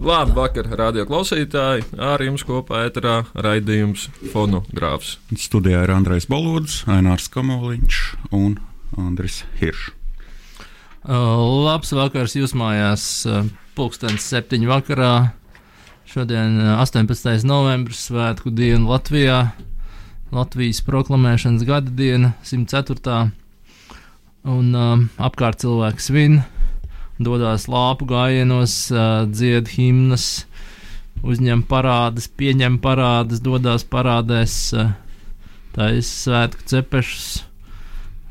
[0.00, 1.82] Labvakar, radio klausītāji!
[2.00, 5.18] Ar jums kopā ēterā raidījums Fonogrāfs.
[5.36, 7.98] Studijā ir Andrejs Balodis, Ainārs Kamoliņš
[8.32, 8.54] un
[8.96, 9.90] Andris Hiršs.
[11.04, 11.36] Uh,
[11.66, 13.44] labs vakars jūs mājās, uh,
[13.76, 15.12] pulkstens septiņu vakarā.
[16.08, 17.44] Šodien uh, 18.
[17.44, 19.42] novembris, svētku diena Latvijā,
[20.32, 23.20] Latvijas proklamēšanas gada diena, 104.
[24.48, 26.40] Un um, apkārt cilvēks svin,
[27.20, 28.74] dodas lāpu gājienos,
[29.30, 30.46] dzied himnas,
[31.20, 34.56] uzņem parādas, pieņem parādas, dodas parādēs,
[35.76, 37.28] taisa svētku cepešus,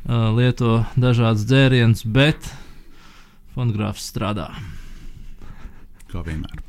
[0.10, 2.50] lieto dažādus dzērienus, bet
[3.54, 4.50] fonogrāfs strādā.
[6.10, 6.64] Kā vienmēr.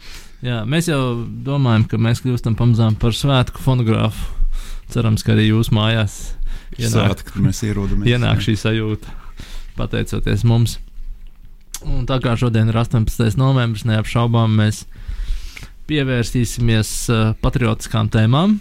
[0.45, 4.37] Jā, mēs jau domājam, ka mēs kļūstam pamazām par svētku fonogrāfu.
[4.91, 6.35] Cerams, ka arī jūs mājās
[6.81, 8.09] ienāk, ierodamies.
[8.11, 9.13] ienāk šī sajūta,
[9.79, 10.79] pateicoties mums.
[11.89, 13.39] Un tā kā šodien ir 18.
[13.41, 14.85] novembris, neapšaubām mēs
[15.89, 18.59] pievērsīsimies uh, patriotiskām tēmām.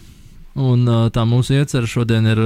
[0.60, 2.44] Un uh, tā mūsu iecerē šodien ir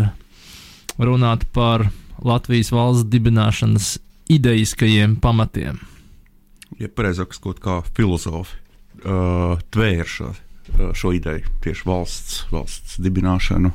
[0.98, 1.88] runāt par
[2.24, 3.98] Latvijas valsts dibināšanas
[4.34, 5.80] idejiskajiem pamatiem.
[6.82, 8.58] Ja pareizāk sakot, kā filozofi
[9.06, 13.74] uh, tvēra šo, uh, šo ideju, tieši valsts, valsts dibināšanu,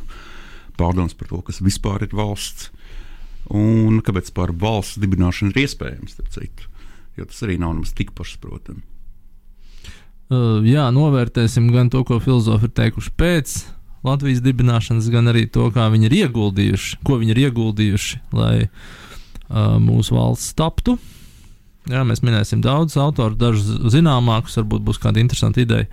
[0.79, 2.73] pārdomas par to, kas vispār ir valsts,
[3.55, 6.69] un kāpēc par valsts dibināšanu ir iespējams, citu,
[7.19, 8.85] jo tas arī nav nemaz tik pašsaprotami.
[10.29, 13.55] Uh, jā, novērtēsim gan to, ko filozofi ir teikuši pēc
[14.07, 19.79] Latvijas dibināšanas, gan arī to, kā viņi ir ieguldījuši, ko viņi ir ieguldījuši, lai uh,
[19.83, 20.99] mūsu valsts taptu.
[21.89, 25.89] Jā, mēs minēsim daudzus autorus, dažus zināmākus, varbūt būs kāda interesanta ideja.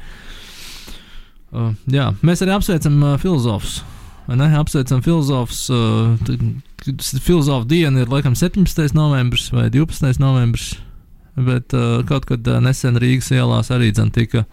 [1.55, 3.79] Uh, jā, mēs arī apsveicam uh, filozofus.
[4.27, 5.67] Ne, apsveicam filozofus.
[5.69, 6.17] Uh,
[7.23, 8.91] Filozofu diena ir laikam 17.
[8.93, 10.19] novembris vai 12.
[10.21, 10.75] novembris.
[11.36, 14.45] Bet uh, kaut kad uh, nesen Rīgas ielās arī dzen, tika,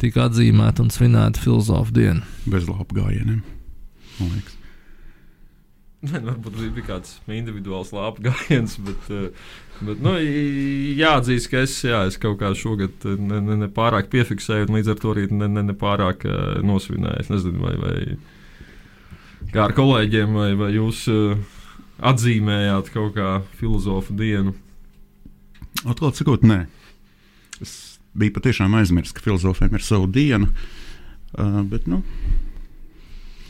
[0.00, 2.24] tika atzīmēta un svinēta filozofu diena.
[2.50, 3.44] Bez labu gājieniem,
[4.20, 4.60] man liekas.
[6.00, 9.50] Ne, nu, varbūt bija kāds individuāls lāpu gājiens, bet, eh,
[9.84, 10.14] bet nu,
[10.96, 14.78] jāatzīst, ka es, jā, es kaut kā šogad eh, ne, ne, ne pārāk piefiksēju, un
[14.78, 17.20] līdz ar to arī ne, ne, ne pārāk uh, nosvinēju.
[17.20, 21.36] Es nezinu, vai, vai kā ar kolēģiem, vai, vai jūs uh,
[22.12, 24.56] atzīmējāt kaut kā filozofu dienu.
[25.84, 26.64] Atklāti sakot, nē.
[27.62, 27.74] Es
[28.16, 32.02] biju patiešām aizmirsis, ka filozofiem ir sava diena, uh, bet nu,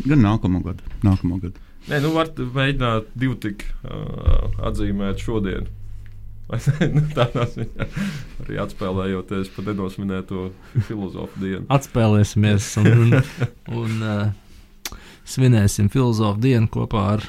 [0.04, 0.94] gan nākamo gadu.
[1.06, 1.58] Nākamo gadu.
[1.88, 5.70] Nē, nu, var mēģināt divu tik uh, atzīmēt šodien.
[6.91, 7.84] Nu, Tādā ziņā
[8.42, 10.48] arī atspēlējoties par nenosminēto
[10.88, 11.62] filozofu dienu.
[11.70, 13.12] Atspēlēsimies un, un,
[13.78, 14.97] un uh,
[15.31, 17.28] svinēsim filozofu dienu kopā ar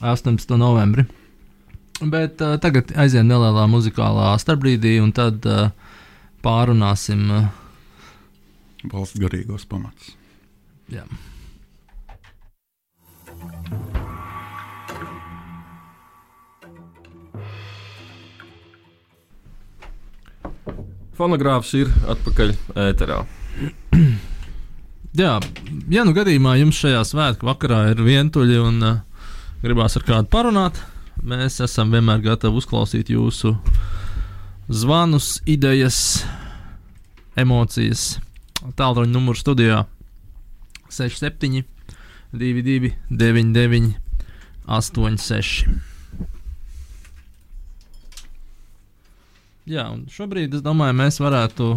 [0.00, 0.56] 18.
[0.56, 1.04] novembri.
[1.96, 5.70] Bet uh, tagad aizējām nelielā muzikālā starpbrīdī, un tad uh,
[6.44, 7.22] pārunāsim.
[7.32, 7.46] Uh,
[8.92, 10.12] Valsts garīgos pamatus.
[10.92, 11.06] jā.
[21.16, 22.50] Fonogrāfs ir atpakaļ
[22.90, 23.22] ēterā.
[25.16, 25.38] Jā,
[25.88, 28.98] ja nu gadījumā jums šajā svētku vakarā ir vientuļi un uh,
[29.62, 30.82] gribās ar kādu parunāt,
[31.22, 33.54] mēs esam vienmēr gatavi uzklausīt jūsu
[34.68, 36.24] zvanus, idejas,
[37.38, 38.16] emocijas.
[38.76, 39.84] Tālruņa numurs studijā
[40.90, 41.62] 67,
[42.32, 43.94] 22, 99,
[44.66, 45.66] 86.
[49.66, 51.72] Jā, un šobrīd es domāju, mēs varētu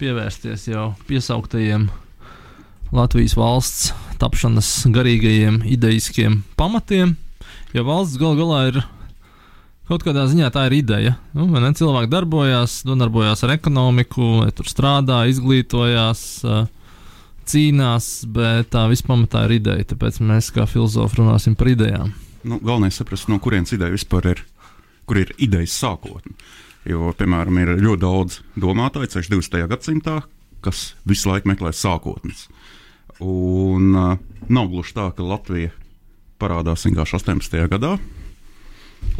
[0.00, 1.86] pievērsties jau piesauktajiem
[2.94, 7.16] Latvijas valsts tapšanas garīgajiem, idejiskiem pamatiem.
[7.74, 8.76] Jo valsts gal galā ir
[9.88, 11.16] kaut kādā ziņā tā ir ideja.
[11.34, 11.72] Nu, ne?
[11.74, 16.22] cilvēki darbojās, nodarbojās ar ekonomiku, tur strādā, izglītojās,
[17.50, 19.88] cīnās, bet tā vispamatā ir ideja.
[19.90, 22.14] Tāpēc mēs kā filozofi runāsim par idejām.
[22.46, 24.46] Nu, galvenais ir saprast, no kurienes ideja vispār ir,
[25.08, 26.38] kur ir idejas sākotne.
[26.86, 29.62] Jo, piemēram, ir ļoti daudz domātāju, ceļš 20.
[29.72, 30.18] gadsimtā,
[30.62, 32.46] kas visu laiku meklē sākotnes.
[33.24, 34.18] Un uh,
[34.52, 35.72] nav gluži tā, ka Latvija
[36.40, 37.60] parādās vienkārši 18.
[37.72, 37.96] gadā.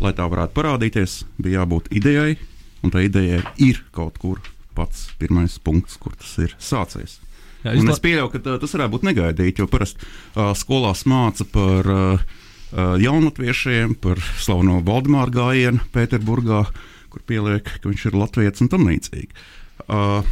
[0.01, 2.39] Lai tā varētu parādīties, bija jābūt idejai,
[2.85, 4.41] un tā idejai ir kaut kur
[4.75, 7.21] pats pirmais punkts, kur tas ir sācies.
[7.65, 7.95] Jā, izla...
[7.95, 12.25] es pieļauju, ka tā, tas varētu būt negaidīti, jo parasti uh, skolās māca par uh,
[12.75, 16.65] uh, jaunatviešiem, par slaveno Valdemāru gājienu Pēterburgā,
[17.13, 19.47] kur pieliek, ka viņš ir latviečs un tam līdzīgi.
[19.87, 20.27] Uh,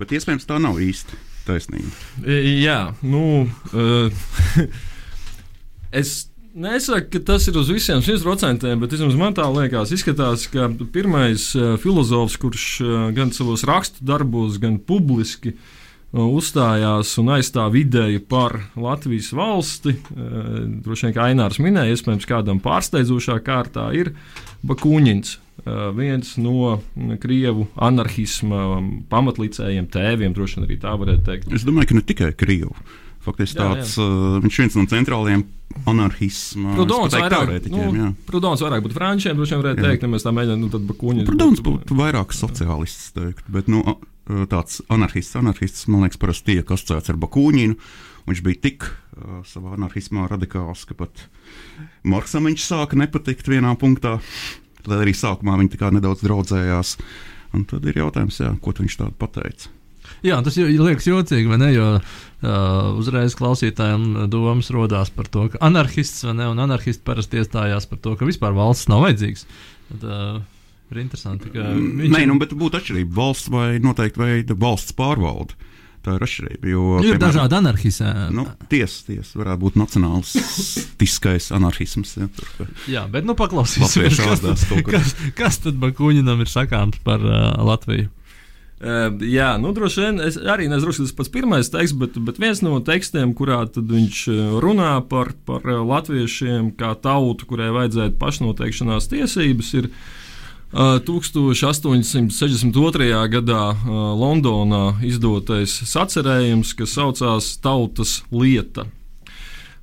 [0.00, 1.18] bet iespējams tā nav īsti
[1.48, 1.90] taisnība.
[2.28, 3.48] Jā, nu.
[3.72, 4.08] Uh,
[5.92, 10.66] es Nesaku, ka tas ir uz visiem 100%, bet vismaz man tā liekas, izskatās, ka
[10.90, 17.76] pirmais uh, filozofs, kurš uh, gan savos rakstu darbos, gan publiski uh, uzstājās un aizstāv
[17.78, 19.94] ideju par Latvijas valsti,
[20.82, 24.14] droši vien kā Ainārs minēja, iespējams, kādam pārsteidzošā kārtā ir
[24.66, 25.36] Bakūņins.
[25.58, 26.78] Uh, viens no
[27.20, 28.78] krievu anarchisma
[29.10, 31.52] pamatlicējiem, tēviem, droši vien arī tā varētu teikt.
[31.52, 32.74] Es domāju, ka ne tikai krievu.
[33.28, 34.18] Faktiski tāds, jā, jā.
[34.18, 35.46] Uh, viņš ir viens no centrālajiem
[35.88, 39.90] anarchisma vairāk, nu, Prudons vairāk būtu frančiem, droši vien varētu jā.
[39.90, 41.26] teikt, ja mēs tā mēģinām, nu tad Bakuņi.
[41.28, 43.98] Prudons būtu vairāk sociālists, teikt, bet, nu,
[44.50, 47.78] tāds anarchists, anarchists, man liekas, parasti tiek asociēts ar Bakuņinu.
[48.28, 51.24] Viņš bija tik uh, savā anarchismā radikāls, ka pat
[52.04, 54.18] Marksam viņš sāka nepatikt vienā punktā,
[54.88, 56.98] lai arī sākumā viņi tā kā nedaudz draudzējās.
[57.56, 59.72] Un tad ir jautājums, jā, ko viņš tādu pateica.
[60.26, 61.70] Jā, tas liekas jocīgi, vai ne?
[61.74, 67.42] Jo uh, uzreiz klausītājiem domas radās par to, ka anarchists vai ne, un anarchisti parasti
[67.42, 69.46] iestājās par to, ka vispār valsts nav vajadzīgs.
[69.92, 70.42] Tad, uh,
[70.92, 71.70] ir interesanti, ka.
[71.76, 72.12] Viņš...
[72.14, 75.58] Nē, nu, bet būtu atšķirība valsts vai noteikti veida valsts pārvalde.
[75.98, 76.68] Tā ir atšķirība.
[76.70, 78.10] Jo, ir piemēram, dažādi anarchismi.
[78.32, 82.14] Nu, tiesa, ties, varētu būt nacionālistiskais anarchisms.
[82.20, 82.68] Ja, tur, ka...
[82.90, 88.08] Jā, bet nu paklausīsimies, kas, kas, kas tad Bakuņinam ir sakāms par uh, Latviju.
[88.78, 92.38] Uh, jā, nu, droši vien es arī nezinu, kas tas pats pirmais teksts, bet, bet
[92.38, 94.20] viens no tekstiem, kurā viņš
[94.62, 99.98] runā par, par latviešiem kā tautu, kurai vajadzētu pašnoteikšanās tiesības, ir uh,
[100.70, 103.08] 1862.
[103.32, 103.80] gadā uh,
[104.20, 108.84] Londonā izdotais sacerējums, kas saucās Tautas lieta.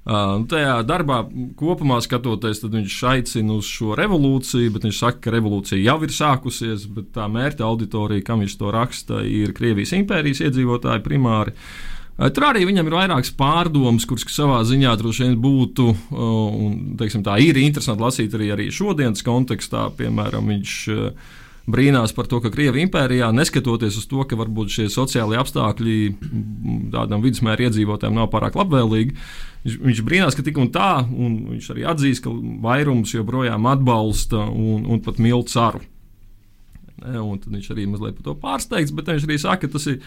[0.05, 1.23] Tajā darbā
[1.57, 6.85] kopumā skatoties, viņš aicina uz šo revolūciju, bet viņš saka, ka revolūcija jau ir sākusies,
[6.93, 11.55] bet tā mērķa auditorija, kam viņš to raksta, ir Krievijas impērijas iedzīvotāji primāri.
[12.15, 17.39] Tur arī viņam ir vairākas pārdomas, kuras savā ziņā droši vien būtu, un teiksim, tā
[17.43, 19.89] ir interesanti lasīt arī, arī šodienas kontekstā.
[19.97, 20.75] Piemēram, viņš
[21.71, 25.97] brīnās par to, ka Krievijas impērijā, neskatoties uz to, ka varbūt šie sociālie apstākļi
[26.93, 29.15] tādam vidusmēra iedzīvotājiem nav pārāk labvēlīgi,
[29.65, 32.33] viņš, viņš brīnās, ka tik un tā, un viņš arī atzīst, ka
[32.65, 35.81] vairums joprojām atbalsta un, un pat mīl caru.
[37.01, 39.89] Ne, un tad viņš arī mazliet par to pārsteigts, bet viņš arī saka, ka tas
[39.91, 39.99] ir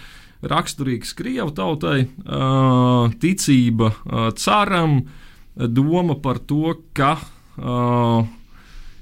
[0.49, 5.03] raksturīgs Krievu tautai, uh, ticība uh, caram,
[5.59, 7.17] doma par to, ka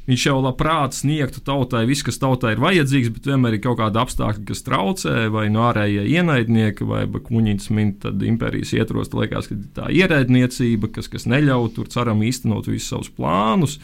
[0.06, 4.04] Viņš jau labprāt sniegtu tautai visu, kas tautai ir vajadzīgs, bet vienmēr ir kaut kāda
[4.04, 9.58] apstākļa, kas traucē, vai no ārējie ienaidnieki, vai kuņģis min, tad impērijas ietros, liekas, ka
[9.80, 13.80] tā ierēdniecība, kas, kas neļauj tur ceram īstenot visus savus plānus.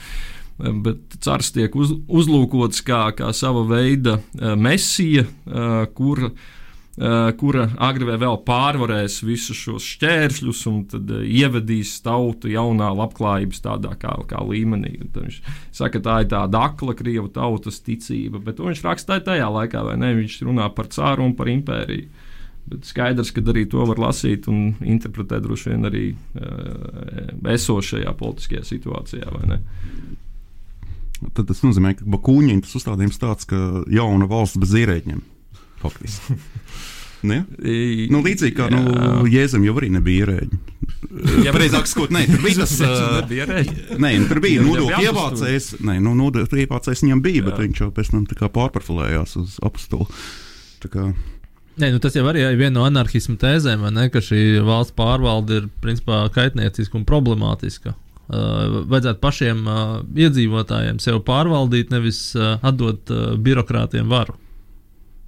[0.62, 6.61] Bet cars tiek uz, uzlūkots kā, kā sava veida eh, mesija, eh, kur Eh,
[7.40, 13.64] kura agri vai vēl pārvarēs visus šos šķēršļus un tad uh, ievedīs tautu jaunā labklājības
[13.64, 14.98] tādā kā, kā līmenī.
[15.00, 15.38] Un viņš
[15.72, 20.12] saka, tā ir tāda akla krievu tautas ticība, bet viņš raksta tajā laikā, vai ne?
[20.20, 22.28] Viņš runā par cāru un par impēriju.
[22.72, 28.68] Bet skaidrs, ka arī to var lasīt un interpretēt droši vien arī uh, esošajā politiskajā
[28.68, 29.62] situācijā, vai ne?
[31.32, 33.56] Tad tas nozīmē, ka Bakūņiem tas uzstādījums tāds, ka
[33.88, 35.31] jauna valsts bez ierēģiem
[35.82, 36.38] faktiski.
[37.22, 37.36] Ne?
[38.10, 38.80] Nu, līdzīgi kā nu,
[39.30, 40.56] Jēzum jau arī nebija ierēģi.
[41.46, 42.72] Jā, pareizāk sakot, nē, tur bija tas.
[43.30, 45.68] bija nē, nu, tur bija nodokļu ievācējs.
[45.86, 47.66] Nē, nu, nodokļu ievācējs viņam bija, bet jā.
[47.68, 48.26] viņš jau pēc tam
[48.58, 50.08] pārparfulējās uz apstulu.
[51.80, 55.62] Nē, nu tas jau arī ir viena no anarchisma tēzēm, ne, ka šī valsts pārvalde
[55.62, 57.94] ir principā kaitnieciska un problemātiska.
[58.32, 64.36] Uh, vajadzētu pašiem uh, iedzīvotājiem sev pārvaldīt, nevis uh, atdot uh, birokrātiem varu.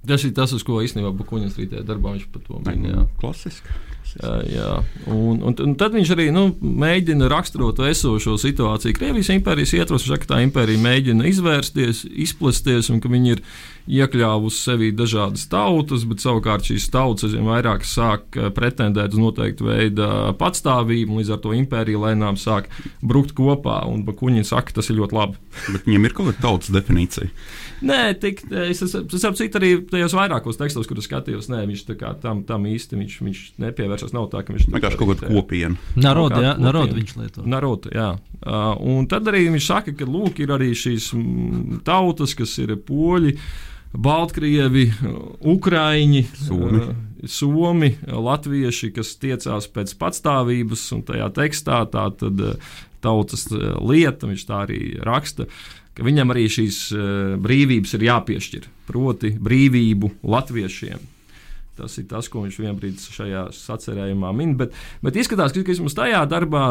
[0.05, 3.07] Tas ir tas, uz ko īstenībā Bukuņas rītē darbā viņš par to minēja.
[3.21, 3.79] Klasiski.
[4.15, 4.71] Jā, jā.
[5.11, 8.95] Un, un, un tad viņš arī nu, mēģina raksturot esošo situāciju.
[8.95, 13.43] Krievijas impērijas ietvaros, ka tā impērija mēģina izvērsties, izplesties, un ka viņi ir
[13.85, 19.67] iekļāvusi sevī dažādas tautas, bet savukārt šīs tautas aizvien vairāk sāk eh, pretendēt uz noteiktu
[19.67, 20.07] veidu
[20.39, 22.71] patstāvību, un līdz ar to impērija lēnām sāk
[23.05, 23.83] brukt kopā.
[23.89, 25.37] Un Bakuņins saka, tas ir ļoti labi.
[25.73, 27.29] bet viņiem ir kaut kāda tautas definīcija.
[27.85, 31.85] Nē, tik, es saprotu, arī tajos vairākos tekstos, kurus skatījos, nē, viņš
[32.23, 33.41] tam, tam īsti viņš, viņš
[33.95, 34.15] nepievēršas.
[34.15, 35.75] Nav tā, ka viņš vienkārši kaut kāda kopiena.
[35.95, 37.45] Naroda, jā, naroda viņš lieto.
[37.45, 38.09] Naroda, jā.
[38.41, 41.11] Uh, un tad arī viņš saka, ka lūk, ir arī šīs
[41.87, 43.37] tautas, kas ir poļi.
[43.95, 44.89] Baltkrievi,
[45.47, 46.81] Ukrāņi, Somi.
[46.81, 52.43] Uh, Somi, Latvieši, kas tiecās pēc patstāvības, un tajā tekstā tā tad
[53.01, 55.47] tautas lieta, viņš tā arī raksta.
[55.47, 57.01] Uh, ka viņam arī šīs uh,
[57.41, 61.14] brīvības ir jāpiešķir, proti, brīvību latviešiem.
[61.75, 64.53] Tas ir tas, ko viņš vienbrīd šajā sacerējumā min.
[64.55, 66.65] Bet, bet izskatās, ka vismaz tajā darbā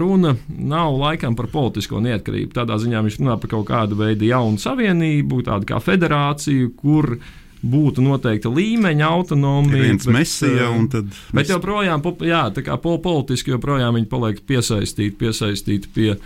[0.00, 2.52] runa nav laikam par politisko neatkarību.
[2.58, 7.14] Tādā ziņā viņš runā par kaut kādu veidu jaunu savienību, tādu kā federāciju, kur
[7.62, 9.86] būtu noteikta līmeņa autonomija.
[9.86, 11.08] viens mesija, un tad.
[11.32, 16.16] Bet joprojām, jā, tā kā politiski joprojām viņi paliek piesaistīti, piesaistīti pie.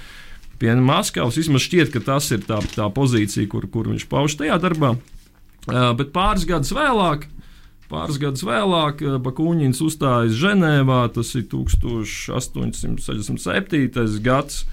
[0.57, 4.57] Pie Maskavas vismaz šķiet, ka tas ir tā, tā pozīcija, kur, kur viņš pauž tajā
[4.57, 4.95] darbā.
[5.67, 7.27] Uh, bet pāris gadus vēlāk,
[7.87, 14.19] Pāris gadus vēlāk eh, Bakūņins uzstājas Ženēvā, tas ir 1867.
[14.25, 14.65] gads,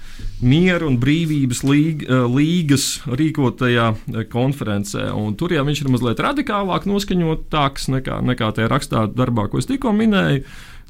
[0.42, 3.98] Miera un brīvības līga, eh, līgas rīkotajā eh,
[4.30, 5.12] konferencē.
[5.14, 9.70] Un tur jau viņš ir mazliet radikālāk noskaņotāks nekā, nekā tajā rakstā darbā, ko es
[9.70, 10.40] tikko minēju.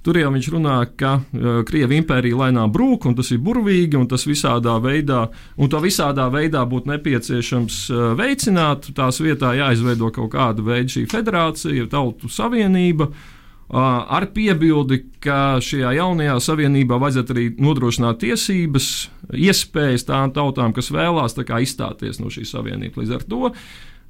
[0.05, 4.09] Tur jau viņš runā, ka uh, Krievija impērija lēnām brūk, un tas ir burvīgi, un
[4.11, 5.23] tas visādā veidā,
[5.57, 8.91] un to visādā veidā būtu nepieciešams uh, veicināt.
[8.97, 13.09] Tās vietā jāizveido kaut kāda veida šī federācija, tautu savienība.
[13.09, 13.33] Uh,
[13.73, 18.89] ar piebildi, ka šajā jaunajā savienībā vajadzētu arī nodrošināt tiesības,
[19.33, 23.01] iespējas tām tautām, kas vēlās izstāties no šīs savienības.
[23.01, 23.55] Līdz ar to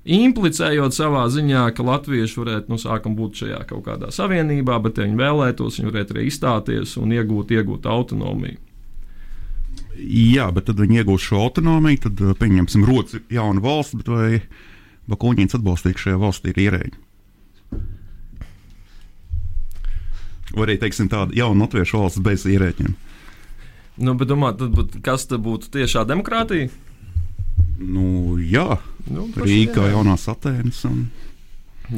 [0.04, 5.08] implicējot savā ziņā, ka latvieši varētu nu, sākam būt šajā kaut kādā savienībā, bet, ja
[5.08, 8.60] viņi vēlētos, viņi varētu arī izstāties un iegūt, iegūt autonomiju.
[9.94, 14.28] Jā, bet tad viņi iegūs šo autonomiju, tad uh, pieņemsim roci jaunu valsti, bet vai
[15.10, 17.00] Bakūņins atbalstīt šajā valstī ir ierēģi?
[20.54, 22.94] Vai arī, teiksim, tāda jauna latviešu valsts bez ierēģiem?
[24.04, 26.70] Nu, bet domā, tad, bet kas tad būtu tiešā demokrātija?
[27.78, 28.78] Nu, jā,
[29.10, 30.80] Nu, Rīgā jaunās Atēnas.
[30.88, 31.06] Un...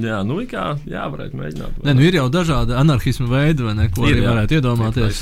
[0.02, 1.82] Jā, nu, kā, jā, varētu mēģināt.
[1.86, 5.20] Nē, nu, ir jau dažādi anarchismu veidi, vai ne, ko ir, arī jā, varētu iedomāties.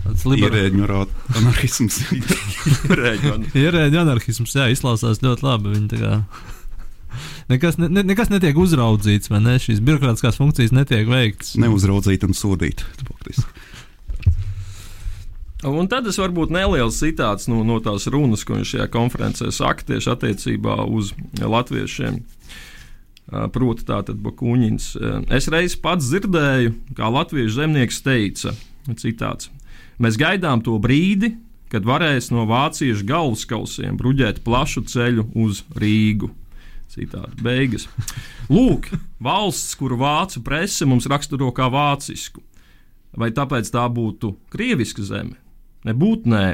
[0.00, 0.86] Tas ir ierēģiņu
[1.40, 1.98] anarchisms.
[3.60, 5.74] ierēģiņu anarchisms, jā, izklausās ļoti labi.
[5.76, 6.14] Viņi tā kā
[7.52, 9.58] nekas, ne, nekas netiek uzraudzīts, vai ne?
[9.60, 11.52] Šīs birokrātiskās funkcijas netiek veiktas.
[11.60, 12.86] Neuzraudzīt un sodīt.
[15.60, 19.84] Un tad es varbūt neliels citāts no, no tās runas, ko viņš šajā konferencē saka
[19.90, 22.22] tieši attiecībā uz latviešiem.
[23.52, 24.94] Proti, tātad Bakuņins.
[25.30, 28.54] Es reiz pats dzirdēju, kā latviešu zemnieks teica,
[28.98, 29.52] citāts:
[30.00, 31.34] Mēs gaidām to brīdi,
[31.70, 36.32] kad varēs no vāciešu galvaskausiem bruģēt plašu ceļu uz Rīgu.
[36.90, 37.84] Citādi beigas.
[38.50, 38.88] Lūk,
[39.22, 42.42] valsts, kuru vācu prese mums raksturo kā vācisku.
[43.14, 45.38] Vai tāpēc tā būtu krieviska zeme?
[45.88, 46.44] Nebūt nē.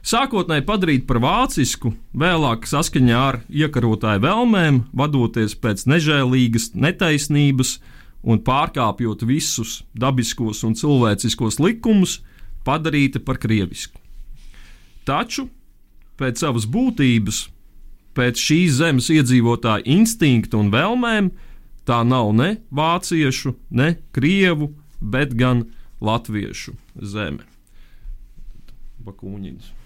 [0.00, 7.74] Sākotnēji padarīt par vācisku, vēlāk saskaņā ar iekarotāju vēlmēm, vadoties pēc nežēlīgas netaisnības
[8.24, 12.20] un pārkāpjot visus dabiskos un cilvēciskos likumus,
[12.64, 14.00] padarīta par krievisku.
[15.04, 15.48] Taču
[16.20, 17.44] pēc savas būtības,
[18.16, 21.30] pēc šīs zemes iedzīvotāju instinkta un vēlmēm,
[21.84, 25.66] tā nav ne vāciešu, ne krievu, bet gan
[26.00, 27.49] latviešu zeme.
[29.06, 29.76] Bakūņins.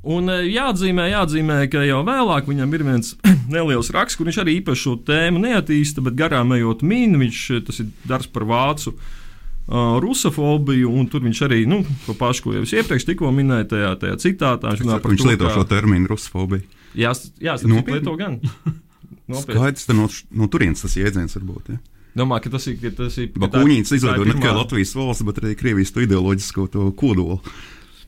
[0.00, 3.14] Un eh, jāatzīmē, jāatzīmē, ka jau vēlāk viņam ir viens
[3.54, 7.64] neliels raksts, kur viņš arī īpaši šo tēmu neattīsta, bet garām ejot mīnu, viņš eh,
[7.66, 12.56] tas ir darbs par vācu uh, rusofobiju, un tur viņš arī, nu, to pašu, ko
[12.56, 14.72] jau es iepriekš tikko minēju, tajā, tajā citātā.
[14.72, 16.64] Viņš, viņš, viņš to, lieto šo terminu rusofobiju.
[16.96, 18.40] Jā, jā tas lieto gan.
[19.44, 21.74] Skaidrs, no, no turienes tas jēdziens var būt.
[21.74, 21.78] Ja?
[22.18, 22.78] Domāju, ka tas ir.
[22.82, 26.88] Ka tas ir Bakūņins izveidoja ne tikai Latvijas valsts, bet arī Krievijas to ideoloģisko to
[26.98, 27.38] kodolu.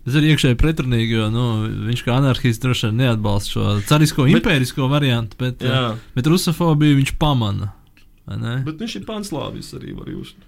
[0.03, 1.43] Tas ir iekšēji pretrunīgi, jo nu,
[1.87, 5.93] viņš kā anarchists droši vien neatbalsta šo carisko, bet, impērisko variantu, bet, jā.
[6.17, 7.71] bet rusofobiju viņš pamana.
[8.27, 10.41] Bet viņš ir panslāvis arī var just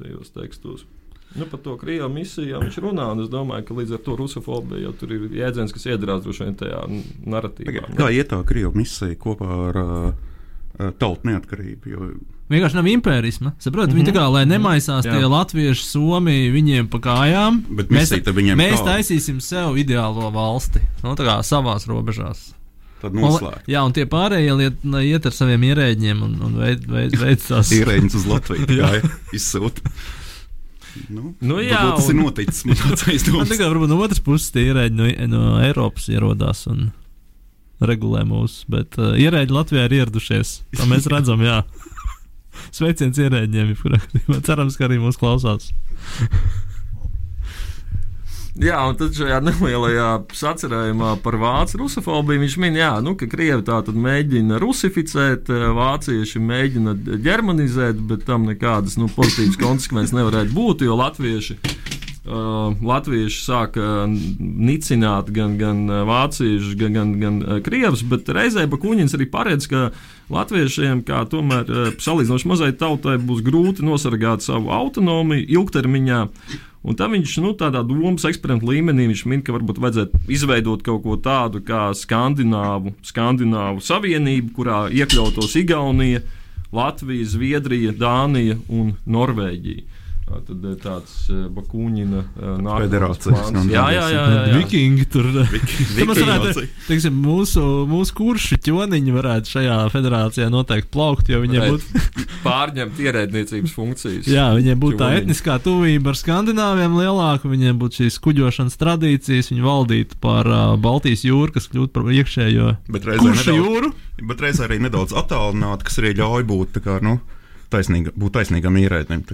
[0.00, 0.88] tajos tekstos.
[1.36, 4.88] Nu, par to krievu misiju viņš runā, un es domāju, ka līdz ar to rusofobija
[4.88, 6.80] jau tur ir jēdziens, kas iedarās droši vien tajā
[7.30, 7.84] narratīvā.
[7.94, 10.08] Kā iet tā krievu misija kopā ar uh,
[10.78, 11.90] tautu neatkarību?
[11.90, 12.12] Jo
[12.50, 13.52] vienkārši nav impērisma.
[13.58, 14.04] Saprotiet, mm -hmm.
[14.04, 15.16] viņi tā kā, lai nemaisās Jā.
[15.16, 17.62] tie latvieši, somiji viņiem pa kājām.
[17.78, 18.14] Bet mēs,
[18.58, 22.54] mēs taisīsim sev ideālo valsti, nu, tā kā savās robežās.
[23.00, 23.64] Tad noslēgt.
[23.70, 27.70] Jā, un tie pārējie liet, iet ar saviem ierēģiem un, un veid, veid, veid tās.
[27.78, 29.00] Ierēģis uz Latviju, jā,
[29.32, 29.80] izsūta.
[31.08, 32.18] Nu, nu, jā, tas un...
[32.18, 32.64] ir noticis.
[32.66, 32.76] Man
[33.12, 33.48] aizdoms.
[33.48, 36.90] Tā kā varbūt no otras puses tie ierēģi no, no Eiropas ierodās un
[37.80, 40.56] regulē mūs, bet uh, ierēģi Latvijā ir ieradušies.
[40.76, 41.62] Tā mēs redzam, jā.
[42.76, 44.42] Sveiciens ierēģiem, jebkurā gadījumā.
[44.48, 45.70] Cerams, ka arī mūs klausās.
[48.60, 53.62] Jā, un tad šajā nelielajā sacerējumā par vācu rusofobiju viņš min, jā, nu, ka krievi
[53.64, 60.52] tā tad mēģina rusificēt, eh, vācieši mēģina ģermanizēt, bet tam nekādas nu, pozitīvas konsekvences nevarētu
[60.56, 61.56] būt, jo latvieši
[62.20, 69.24] Uh, latvieši sāka nicināt gan, gan vāciešus, gan, gan, gan krievus, bet reizē Bakuņins arī
[69.32, 69.86] paredz, ka
[70.28, 76.20] latviešiem, kā tomēr salīdzinoši mazai tautai, būs grūti nosargāt savu autonomiju ilgtermiņā.
[76.80, 81.16] Un tam viņš nu, tādā domas eksperimentu līmenī min, ka varbūt vajadzētu izveidot kaut ko
[81.20, 86.20] tādu kā Skandināvu, Skandināvu savienību, kurā iekļautos Igaunija,
[86.72, 89.98] Latvija, Zviedrija, Dānija un Teorēģija.
[90.30, 91.14] Tad ir tāds
[91.56, 93.66] Bakūņina federācijas plāns.
[93.70, 94.20] Jā, jā, jā.
[94.30, 94.58] jā, jā.
[94.60, 95.26] Vikingi tur.
[96.10, 102.02] Varētu, teiksim, mūsu, mūsu kuršu ķoniņi varētu šajā federācijā noteikti plaukt, jo viņiem būtu
[102.46, 104.28] pārņemt ierēdniecības funkcijas.
[104.30, 109.66] Jā, viņiem būtu tā etniskā tuvība ar skandināviem lielāka, viņiem būtu šīs kuģošanas tradīcijas, viņi
[109.66, 113.94] valdītu par uh, Baltijas jūru, kas kļūtu par iekšējo kuršu jūru.
[114.30, 117.18] Bet reizē arī nedaudz attālināti, kas arī ļauj būt tā kā, nu,
[117.72, 119.26] taisnīga, būt taisnīgam ierēdnim.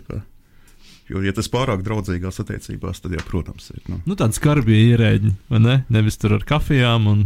[1.06, 3.82] Jo, ja tas pārāk draudzīgās attiecībās, tad, jā, protams, ir.
[3.86, 5.76] Nu, nu tādi skarbie ierēģi, vai ne?
[5.94, 7.20] Nevis tur ar kafijām un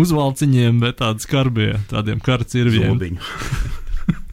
[0.00, 3.20] uzvalciņiem, bet tādi skarbie, tādiem karcirviem.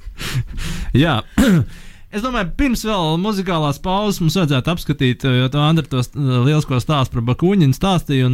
[1.06, 1.20] jā.
[2.08, 7.18] Es domāju, pirms vēl muzikālās pauzes mums vajadzētu apskatīt, jo tā Andra tos lielisko stāstu
[7.18, 8.30] par Bakuņinu stāstīja.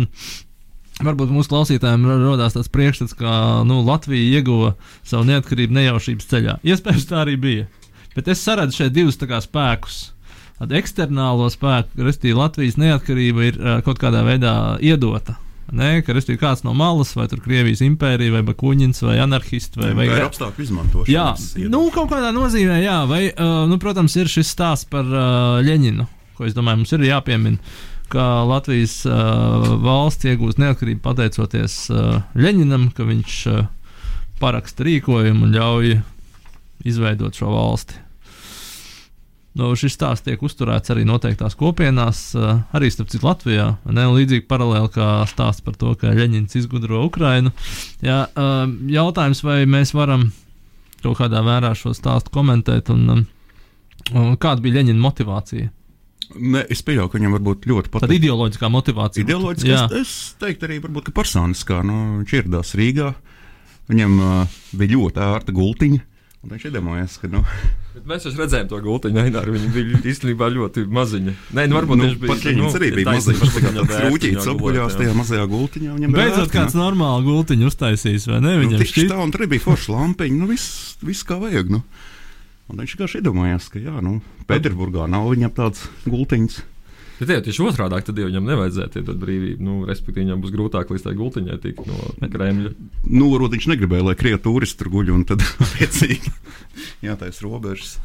[1.01, 3.33] Varbūt mūsu klausītājiem radās tāds priekšstats, ka
[3.65, 6.55] nu, Latvija ieguva savu neatkarību nejaušības ceļā.
[6.69, 7.65] Iespējams, tā arī bija.
[8.13, 10.12] Bet es saredzu šeit divus spēkus
[10.71, 14.53] eksternālo spēku, respektīvi Latvijas neatkarība ir uh, kaut kādā veidā
[14.83, 15.37] iedota.
[15.73, 19.93] Ne, ka ir kāds no malas, vai tur Krievijas impērija, vai Bakuņins, vai anarchists, vai,
[19.97, 21.09] vai, vai apstākļu izmantošana.
[21.09, 25.63] Jā, nu, kaut kādā nozīmē, jā, vai, uh, nu, protams, ir šis stāsts par uh,
[25.65, 26.05] Ļeņinu,
[26.37, 27.73] ko es domāju, mums ir jāpiemina,
[28.13, 33.65] ka Latvijas uh, valsts iegūst neatkarību pateicoties uh, Ļeņinam, ka viņš uh,
[34.43, 35.95] paraksta rīkojumu un ļauj
[36.85, 38.02] izveidot šo valsti.
[39.53, 43.67] Nu, šis stāsts tiek uzturēts arī noteiktās kopienās, uh, arī starp citu Latvijā.
[43.85, 47.53] Ne, līdzīgi paralēli kā stāsts par to, ka Ļeņņņins izgudro Ukrainu.
[48.01, 50.31] Jā, uh, jautājums, vai mēs varam
[51.03, 53.23] kaut kādā vērā šo stāstu komentēt, un, um,
[54.17, 55.69] un kāda bija Ļeņņņa motivācija?
[56.33, 58.07] Ne, es pieļauju, ka viņam var būt ļoti patīkama.
[58.07, 59.25] Tāda ideoloģiskā motivācija.
[59.27, 61.83] Ideoloģiskā, es, es teiktu arī, varbūt, personiskā.
[61.85, 63.11] Nu, viņš ieradās Rīgā,
[63.91, 66.01] viņam uh, bija ļoti ērta gultiņa,
[66.43, 67.29] un viņš iedomājās, ka.
[67.31, 67.41] Nu,
[67.95, 69.53] Bet mēs jau redzējām to gultiņu, Aināru.
[69.55, 71.35] Viņa bija īstenībā ļoti maziņa.
[71.55, 72.33] Nē, nu, varbūt nu, viņš bija.
[72.33, 75.99] Pat nu, arī bija maziņš, tā kā krūķīts apguļās tajā mazajā gultiņā.
[76.15, 78.57] Beidzot kāds normāli gultiņu uztaisīs, vai ne?
[78.63, 79.13] Viņam nu, šķiet.
[79.13, 81.71] Tā, un tur bija forša lampiņa, nu viss, viss kā vajag.
[81.77, 81.83] Nu.
[82.71, 84.17] Un viņš vienkārši iedomājās, ka jā, nu,
[84.49, 86.61] Pēterburgā nav viņam tāds gultiņš.
[87.19, 89.63] Bet ja tieši otrādi, tad jau viņam nevajadzētu iedot brīvību.
[89.63, 92.73] Nu, respektīvi, viņam būs grūtāk līdz tai gultiņai tikt no Kremļa.
[93.05, 96.33] Nu, varbūt viņš negribēja, lai krievi turisti tur guļ un tad attiecīgi
[97.05, 97.97] jātaisa robežas.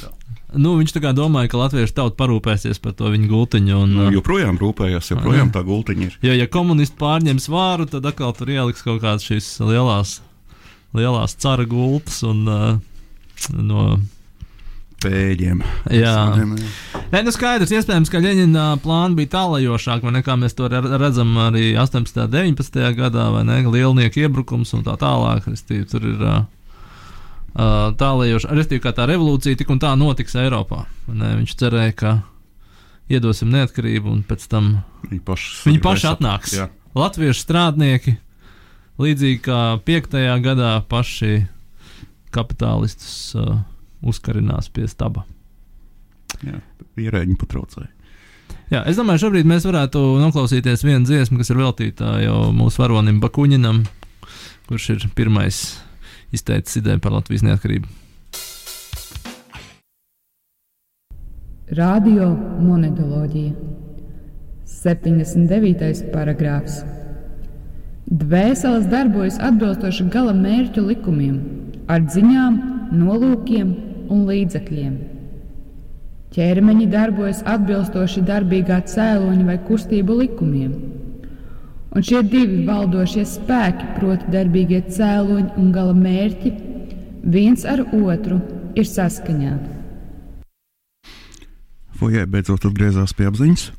[0.00, 0.12] Jā.
[0.56, 3.80] Nu, viņš tā kā domāja, ka latviešu tauta parūpēsies par to viņa gultiņu.
[3.84, 6.14] Un, nu, joprojām rūpējās, joprojām tā gultiņa ir.
[6.24, 10.18] Jo, ja komunisti pārņems vāru, tad atkal tur ieliks kaut kādas šīs lielās,
[10.96, 12.78] lielās cara gultas un uh,
[13.60, 13.90] no
[15.02, 15.62] pēļiem.
[15.94, 16.14] Jā,
[17.08, 22.20] Nē, nu skaidrs, iespējams, ka Ļeņina plāni bija tālajošāki, nekā mēs to redzam arī 18.
[22.26, 22.82] un 19.
[22.98, 23.62] gadā, vai ne?
[23.64, 25.46] Lielnieku iebrukums un tā tālāk.
[25.48, 26.42] Restīvi, tur ir uh,
[28.58, 30.84] restīvi, kā tā revolūcija tik un tā notiks Eiropā.
[31.08, 31.32] Ne?
[31.40, 32.14] Viņš cerēja, ka
[33.08, 34.74] iedosim neatkarību un pēc tam
[35.06, 36.58] viņi paši, viņi paši atnāks.
[36.58, 36.68] Jā.
[36.98, 38.18] Latviešu strādnieki,
[39.00, 40.20] līdzīgi kā 5.
[40.44, 41.46] gadā, paši
[42.34, 43.32] kapitālistus.
[43.38, 43.62] Uh,
[44.02, 45.24] uzkarinās pie staba.
[46.44, 46.60] Jā,
[47.00, 47.90] ierēģi patraucēja.
[48.68, 53.20] Jā, es domāju, šobrīd mēs varētu noklausīties vienu dziesmu, kas ir veltīta jau mūsu varonim
[53.22, 53.80] Bakuņinam,
[54.68, 55.62] kurš ir pirmais
[56.36, 57.88] izteicis ideju par Latvijas neatkarību.
[61.78, 62.30] Radio
[62.64, 63.52] monetoloģija
[64.68, 66.12] 79.
[66.12, 66.82] paragrāfs.
[68.08, 71.40] Dvēseles darbojas atbilstoši gala mērķu likumiem,
[71.92, 72.56] ar ziņām,
[72.96, 73.74] nolūkiem
[74.12, 74.98] un līdzekļiem.
[76.34, 80.74] Ķermeņi darbojas atbilstoši darbīgā cēloņa vai kustību likumiem.
[81.96, 86.52] Un šie divi valdošie spēki, proti, darbīgie cēloņi un gala mērķi,
[87.24, 88.42] viens ar otru
[88.76, 89.56] ir saskaņā.
[91.98, 93.70] Fojē beidzot atgriezās pie apziņas.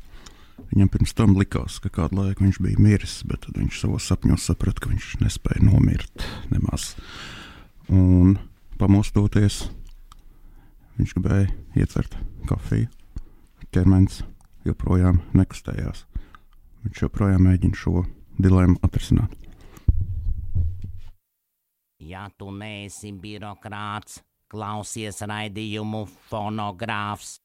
[0.70, 4.44] Viņam pirms tam likās, ka kādu laiku viņš bija miris, bet tad viņš savos sapņos
[4.50, 6.92] saprata, ka viņš nespēja nomirt nemaz.
[7.90, 8.36] Un
[8.78, 9.64] pamostoties,
[11.00, 11.46] Viņš gribēja
[11.80, 12.12] ietvert
[12.44, 12.90] kafiju.
[13.72, 14.18] Ķermenis
[14.68, 16.02] joprojām nekustējās.
[16.84, 18.02] Viņš joprojām mēģina šo
[18.36, 19.32] dilemmu atrisināt.
[22.04, 24.18] Ja tu neesi birokrāts,
[24.52, 27.38] klausies raidījumu fonogrāfs.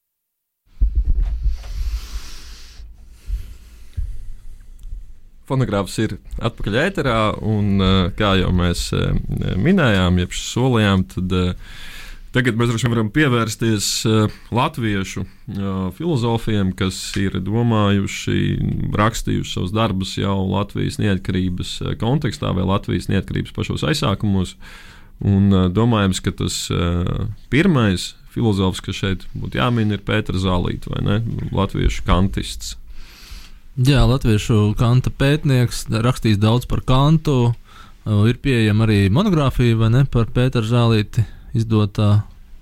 [5.48, 9.12] Fonogrāfs ir atpakaļ ēterā, un eh, kā jau mēs eh,
[9.56, 11.76] minējām, jeb solījām, tad uh,
[12.36, 18.40] tagad mēs varam pievērsties uh, latviešu uh, filozofiem, kas ir domājuši,
[18.96, 24.58] rakstījuši savus darbus jau Latvijas neatkarības uh, kontekstā vai Latvijas neatkarības pašos aizsākumos.
[25.24, 26.56] Un domājams, ka tas
[27.48, 31.16] pirmais filozofs, kas šeit būtu jāmin, ir Pēters Zālīts, vai ne?
[31.56, 32.74] Latviešu kantists.
[33.80, 37.54] Jā, latviešu kanta pētnieks, rakstījis daudz par kantu.
[38.04, 39.80] Ir pieejama arī monogrāfija
[40.12, 41.24] par Pēteru Zālīti
[41.58, 42.12] izdotā.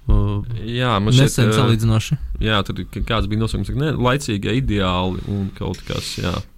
[0.03, 2.17] Uh, Jā, man nesen šķiet, uh, salīdzinoši.
[2.43, 6.49] Jā, tur kāds bija nosaukums, ka ne, laicīgie ideāli un kaut kas tāds.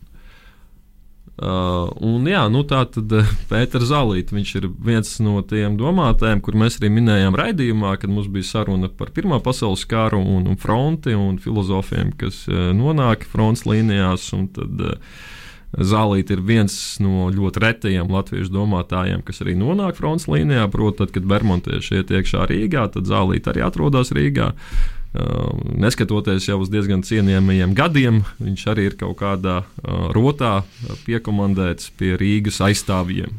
[1.36, 6.39] Uh, un jā, nu tā tad uh, Pēters Zalīts, viņš ir viens no tiem domātājiem,
[6.39, 10.56] kur mēs arī minējām raidījumā, kad mums bija saruna par Pirmā pasaules karu un, un
[10.56, 14.30] fronti un filozofiem, kas uh, nonāk fronts līnijās.
[14.38, 15.19] Un tad uh,
[15.76, 20.68] Zālīt ir viens no ļoti retajiem latviešu domātājiem, kas arī nonāk fronts līnijā.
[20.72, 24.54] Proti, tad, kad Bermontieši iet iekšā Rīgā, tad Zālīt arī atrodas Rīgā.
[25.16, 30.66] Uh, neskatoties jau uz diezgan cienījamajiem gadiem, viņš arī ir kaut kādā uh, rotā
[31.06, 33.32] piekomandēts pie Rīgas aizstāvjiem.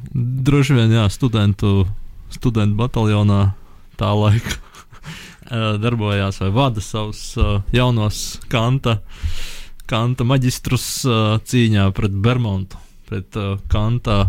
[0.48, 1.84] Droši vien, jā, studentu,
[2.32, 3.42] studentu bataljonā
[4.00, 7.34] tā laika uh, darbojās vai vada savus
[7.76, 8.22] jaunos
[8.52, 9.02] kanta,
[9.90, 14.26] kanta maģistrus uh, cīņā pret Bermontu, pret uh, kanta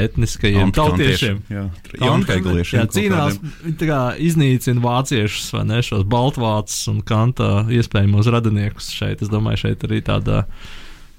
[0.00, 1.42] etniskajiem tautiešiem.
[1.52, 1.68] Jā,
[2.00, 2.80] jaunhegliešiem.
[2.80, 3.36] Jā, cīnās,
[3.78, 9.22] tā kā iznīcina vāciešus vai ne šos baltvācus un kanta iespējamos radiniekus šeit.
[9.22, 10.44] Es domāju, šeit arī tāda.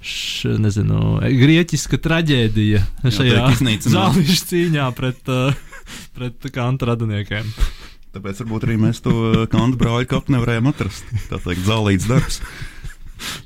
[0.06, 3.48] Š, nezinu, grieķiska traģēdija šajā
[3.90, 5.56] zāliņu cīņā pret, uh,
[6.14, 7.48] pret kanta radiniekiem.
[8.14, 11.10] Tāpēc varbūt arī mēs to kantu brāļu kapu nevarējām atrast.
[11.32, 12.38] Tā teikt, zālīts darbs.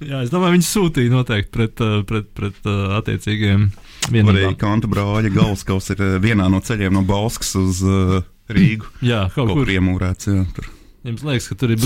[0.01, 3.67] Jā, es domāju, viņi sūtīja noteikti pret, uh, pret, pret uh, attiecīgiem
[4.09, 4.57] Arī vienībām.
[4.59, 8.89] kantu brāļa galvaskaus ir uh, vienā no ceļiem no Balskas uz uh, Rīgu.
[9.05, 10.71] Jā, kaut kur iemūrēts, jā, tur
[11.07, 11.79] Jums liekas, ka tur ir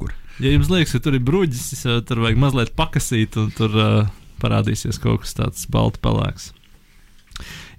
[0.00, 0.12] kur.
[0.40, 4.06] Ja jums liekas, ka tur ir bruģis, uh, tur vajag mazliet pakasīt, un tur uh,
[4.40, 6.50] parādīsies kaut kas tāds balts pelēks.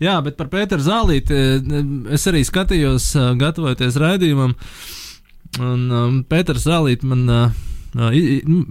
[0.01, 1.77] Jā, bet par Pēteru Zālīti eh,
[2.13, 3.10] es arī skatījos,
[3.41, 4.53] gatavojoties raidījumam.
[5.57, 8.12] Un um, Pēters Zālīti man uh,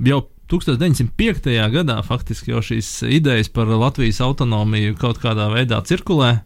[0.07, 1.51] jau 1905.
[1.75, 6.37] gadā faktiski jau šīs idejas par Latvijas autonomiju kaut kādā veidā cirkulē.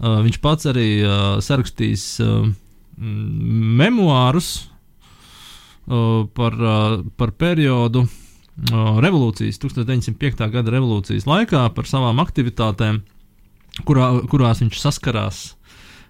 [0.00, 2.46] Uh, viņš pats arī uh, sarakstījis uh,
[2.98, 10.48] memoārus uh, par, uh, par periodu uh, revolūcijas, 1905.
[10.50, 13.02] gada revolūcijas laikā, par savām aktivitātēm,
[13.84, 15.44] kurā, kurās viņš saskarās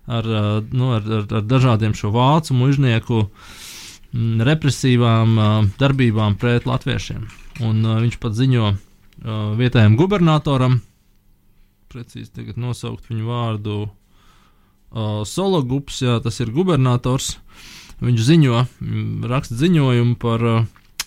[0.07, 3.64] ar, uh, nu, ar, ar, ar dažādiem šo vācu mužnieku mm,
[4.15, 7.27] represīvām uh, darbībām pret latviešiem.
[7.67, 8.79] Un uh, viņš pat ziņo uh,
[9.59, 10.79] vietējiem gubernatoram,
[11.91, 13.85] precīzi tagad nosaukt viņu vārdu.
[15.27, 17.33] Sologups, jā, tas ir gubernators.
[17.99, 20.45] Viņš ziņo, mm, raksta ziņojumu par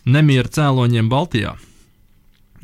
[0.03, 1.53] nemieru cēloņiem Baltijā.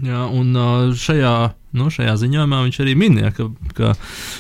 [0.02, 0.56] Jā, un
[0.98, 1.34] šajā,
[1.78, 3.46] nu, šajā ziņojumā viņš arī minēja, ka,
[3.78, 3.92] ka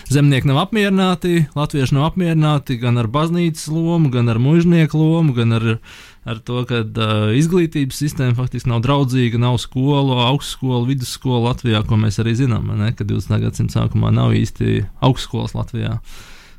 [0.09, 5.53] zemnieki nav apmierināti, latvieši nav apmierināti gan ar baznīcas lomu, gan ar mužnieku lomu, gan
[5.59, 5.67] ar,
[6.25, 11.99] ar to, ka uh, izglītības sistēma faktiski nav draudzīga, nav skolu, augstskolu, vidusskolu Latvijā, ko
[12.01, 13.37] mēs arī zinām, ne, ka 20.
[13.45, 15.99] gadsimta sākumā nav īsti augstskolas Latvijā.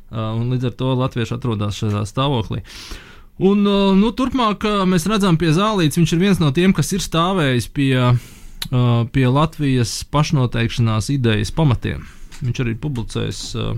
[0.07, 2.61] Uh, un līdz ar to latvieši atrodas šādā stāvoklī.
[3.43, 7.67] Un, uh, nu, turpmāk mēs redzam, Zālītes viņš ir viens no tiem, kas ir stāvējis
[7.75, 7.91] pie,
[8.69, 12.05] pie Latvijas pašnoteikšanās idejas pamatiem.
[12.41, 13.75] Viņš arī publicējis uh,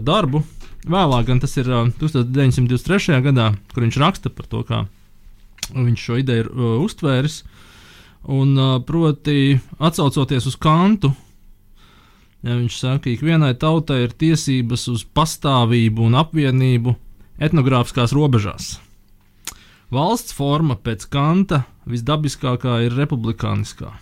[0.00, 0.44] darbu.
[0.84, 3.18] Vēlāk, gan tas ir uh, 1923.
[3.24, 4.84] gadā, kur viņš raksta par to, kā
[5.74, 6.50] viņš šo ideju ir
[6.84, 7.42] uztvēris.
[8.24, 8.56] Un,
[8.88, 11.10] proti, atsaucoties uz kantu,
[12.44, 16.94] ja viņš saka, ka ikvienai tautai ir tiesības uz pastāvību un apvienību
[17.44, 18.78] etnogrāfiskās robežās.
[19.92, 23.92] Valsts forma pēc kanta visdabiskākā ir republikāniskā.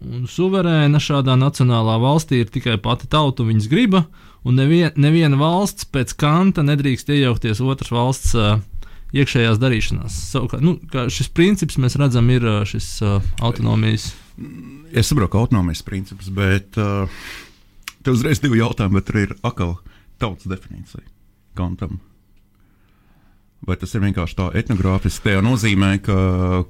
[0.00, 4.06] Un suverēna šādā nacionālā valstī ir tikai pati tauta viņas griba,
[4.48, 8.62] un nevien, neviena valsts pēc kanta nedrīkst iejaukties otras valsts uh,
[9.12, 10.16] iekšējās darīšanās.
[10.32, 10.78] Savukārt, nu,
[11.12, 14.14] šis princips mēs redzam, ir šis uh, autonomijas.
[14.90, 17.04] Es saprotu, ka autonomijas princips, bet uh,
[18.00, 19.76] te uzreiz divi jautājumi, bet tur ir atkal
[20.22, 21.04] tautas definīcija
[21.58, 22.00] kantam.
[23.68, 25.34] Vai tas ir vienkārši tā etnogrāfiski?
[25.34, 26.14] Tā nozīmē, ka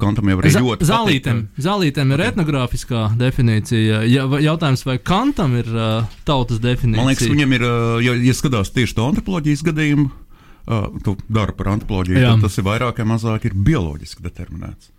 [0.01, 4.01] kantam jau ir ļoti Zālītēm, zālītēm ir etnogrāfiskā definīcija.
[4.11, 6.99] Ja, jautājums, vai kantam ir uh, tautas definīcija?
[6.99, 11.55] Man liekas, viņam ir, uh, ja, ja skatās tieši to antropoloģijas gadījumu, uh, tu dari
[11.61, 12.33] par antropoloģiju, Jā.
[12.35, 14.91] tad tas ir vairāk vai mazāk ir bioloģiski determinēts.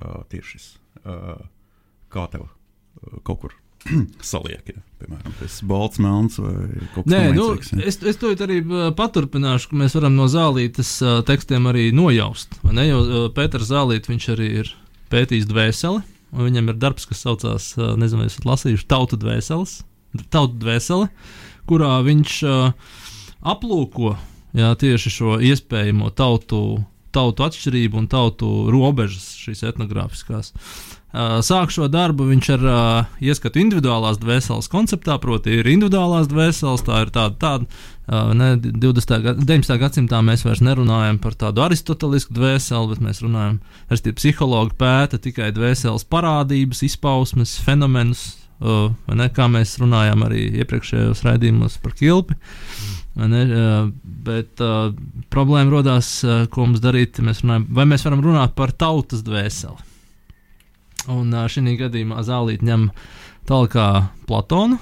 [0.00, 0.70] Uh, tieši šis.
[1.04, 1.36] Uh,
[2.08, 3.58] kā tev uh, kaut kur
[4.32, 4.68] saliek.
[4.68, 4.82] Ja.
[5.04, 6.54] Piemēram, tas balts, melns vai
[6.94, 7.82] kaut kas Nē, nu, ja.
[7.84, 12.56] es, es to arī uh, paturpināšu, ka mēs varam no zālītes uh, tekstiem arī nojaust.
[12.70, 14.72] Ne, jo uh, Pēters Zālīts viņš arī ir
[15.12, 16.00] pētījis dvēseli,
[16.34, 19.76] un viņam ir darbs, kas saucās, uh, nezinu, vai esat lasījuši, tautu dvēseles,
[20.32, 21.10] tautu dvēseli,
[21.68, 22.96] kurā viņš uh,
[23.44, 24.16] aplūko
[24.56, 26.64] jā, tieši šo iespējamo tautu,
[27.14, 30.54] tautu atšķirību un tautu robežas, šīs etnogrāfiskās.
[30.54, 36.82] Uh, Sāk šo darbu viņš ar uh, ieskatu individuālās dvēseles konceptā, proti, ir individuālās dvēseles,
[36.82, 39.14] tā ir tāda, tāda uh, ne, 20.
[39.22, 39.76] Gad, 19.
[39.78, 43.60] gadsimtā mēs vairs nerunājam par tādu aristotelisku dvēseli, bet mēs runājam,
[43.92, 48.26] respektīvi, psihologi pēta tikai dvēseles parādības, izpausmes, fenomenus,
[48.58, 52.34] uh, ne, kā mēs runājām arī iepriekšējos raidījumos par kilpi.
[53.14, 53.44] Vai Ne,
[54.02, 54.88] bet uh,
[55.30, 57.22] problēma radās, uh, ko mums darīt.
[57.22, 59.93] Mēs runājam, vai mēs varam runāt par tautas dvēseli?
[61.12, 62.88] Un šī gadījumā Zālīte ņem
[63.48, 63.76] tālāk
[64.28, 64.80] Platonu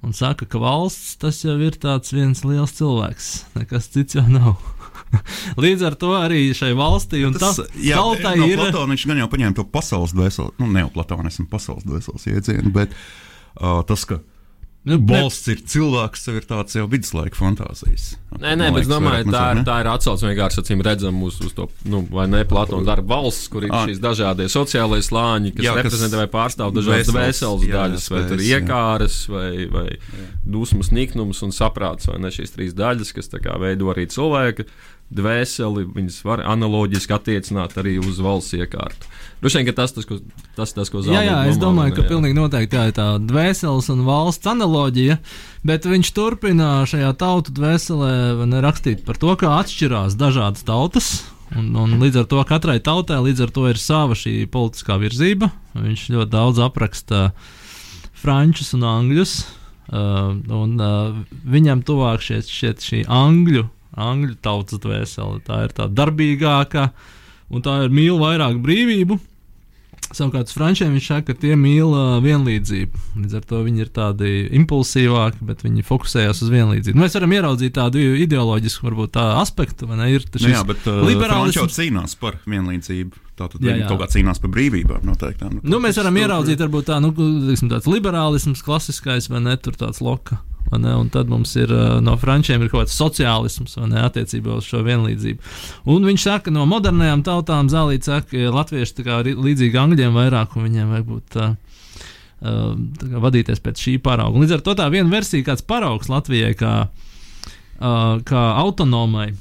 [0.00, 3.30] un saka, ka valsts tas jau ir tāds viens liels cilvēks.
[3.58, 4.56] Nekas cits jau nav.
[5.60, 8.60] Līdz ar to arī šai valstī un ta, jā, tautai no ir.
[8.62, 12.72] Platona viņš gan jau paņēma to pasaules dvēseli, nu, ne jau platonismu pasaules dvēseles iedzienu,
[12.74, 14.22] bet uh, tas, ka
[14.88, 18.14] Nu, valsts ir cilvēks, tas ir tāds jau viduslaika fantāzijas.
[18.40, 21.52] Nē, nē, bet es domāju, tā, ir- tā ir atsauce vienkārši acīm redzama uz, uz
[21.52, 23.84] to, nu, vai ne, Platona darba valsts, kur ir Ah.
[23.86, 27.12] šīs dažādie sociālie slāņi, kas Jā, reprezentē vai pārstāv dažādas
[27.68, 28.60] jā, daļas, vai tur jā.
[28.62, 29.98] iekāras, vai, vai
[30.48, 34.64] dusmas, niknums un saprāts, vai ne šīs trīs daļas, kas tā kā veido arī cilvēka
[35.10, 39.08] dvēseli, viņas var analoģiski attiecināt arī uz valsts iekārtu.
[39.40, 40.18] Droši vien, ka tas, tas, ko,
[40.56, 42.08] tas, tas, ko Jā, jā, Zālīte es domā, domāju, ka jā.
[42.12, 45.16] pilnīgi noteikti tā ir tā dvēseles un valsts analoģija,
[45.66, 48.12] bet viņš turpina šajā tautu dvēselē
[48.44, 51.12] ne, rakstīt par to, kā atšķirās dažādas tautas.
[51.56, 55.48] Un, un līdz ar to katrai tautai līdz ar to ir sava šī politiskā virzība.
[55.74, 57.30] Viņš ļoti daudz apraksta
[58.20, 59.40] frančus un angļus.
[59.90, 61.16] Uh, un, uh,
[61.50, 63.64] viņam tuvāk šeit šī angļu,
[63.98, 65.40] angļu tautas dvēsele.
[65.46, 66.90] Tā ir tā darbīgākā,
[67.50, 69.18] un tā ir mīl vairāk brīvību.
[70.10, 73.02] Savukārt, frančiem viņš saka, ka tie mīl uh, vienlīdzību.
[73.20, 76.98] Līdz ar to viņi ir tādi impulsīvāki, bet viņi fokusējas uz vienlīdzību.
[76.98, 80.08] Nu, mēs varam ieraudzīt tādu ideoloģisku, varbūt tā aspektu, vai ne?
[80.16, 83.22] Ir tas Nu, jā, bet uh, liberālisms jau cīnās par vienlīdzību.
[83.38, 83.88] Tātad Jā, viņi jā.
[83.88, 85.60] kaut kā cīnās par brīvībām noteiktām.
[85.62, 90.42] Nu, mēs varam ieraudzīt, varbūt tā, nu, tāds liberālisms, klasiskais, vai ne, tur tāds loka.
[90.76, 94.84] Un tad mums ir uh, no frančiem ir kaut kāds sociālisms ne, attiecībā uz šo
[94.86, 95.54] vienlīdzību.
[95.90, 100.68] Un viņš saka, no modernajām tautām zālīts saka, ka latvieši ir līdzīgi angļiem vairāk, un
[100.68, 101.52] viņiem vajag būt uh,
[102.40, 104.36] kā vadīties pēc šī parauga.
[104.36, 109.32] Un Līdz ar to tā viena versija, kāds paraugs Latvijai, kā, uh, kā autonomai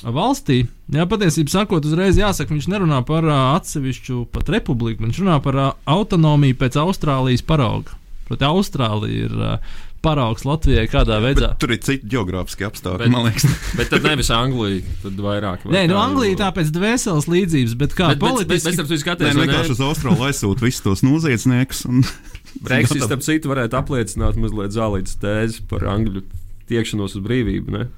[0.00, 5.38] valstī, jā, patiesībā sakot, uzreiz jāsaka, viņš nerunā par uh, atsevišķu pat republiku, viņš runā
[5.44, 7.96] par uh, autonomiju pēc Austrālijas parauga.
[8.30, 11.52] Proti, Austrālija ir uh, paraugs Latvijai kādā veidā.
[11.52, 13.46] Bet tur ir citi geogrāfiski apstākļi, Bet- man liekas.
[13.78, 15.64] Bet tad nevis Anglija, tad vairāk.
[15.66, 18.48] vai Nē, nu kā, Anglija tā pēc dvēseles līdzības, bet kā Bet, bet, bet, bet
[18.50, 18.74] politiski.
[18.78, 21.84] starp citu, Nē, skaties, nu, vienkārši uz Austrālu aizsūta visus tos noziedzniekus.
[21.90, 22.04] Un...
[22.66, 26.24] Brexit, starp citu, varētu apliecināt mazliet zālītas tēzi par angļu
[26.70, 27.76] tiekšanos uz brīvību.
[27.76, 27.88] Ne?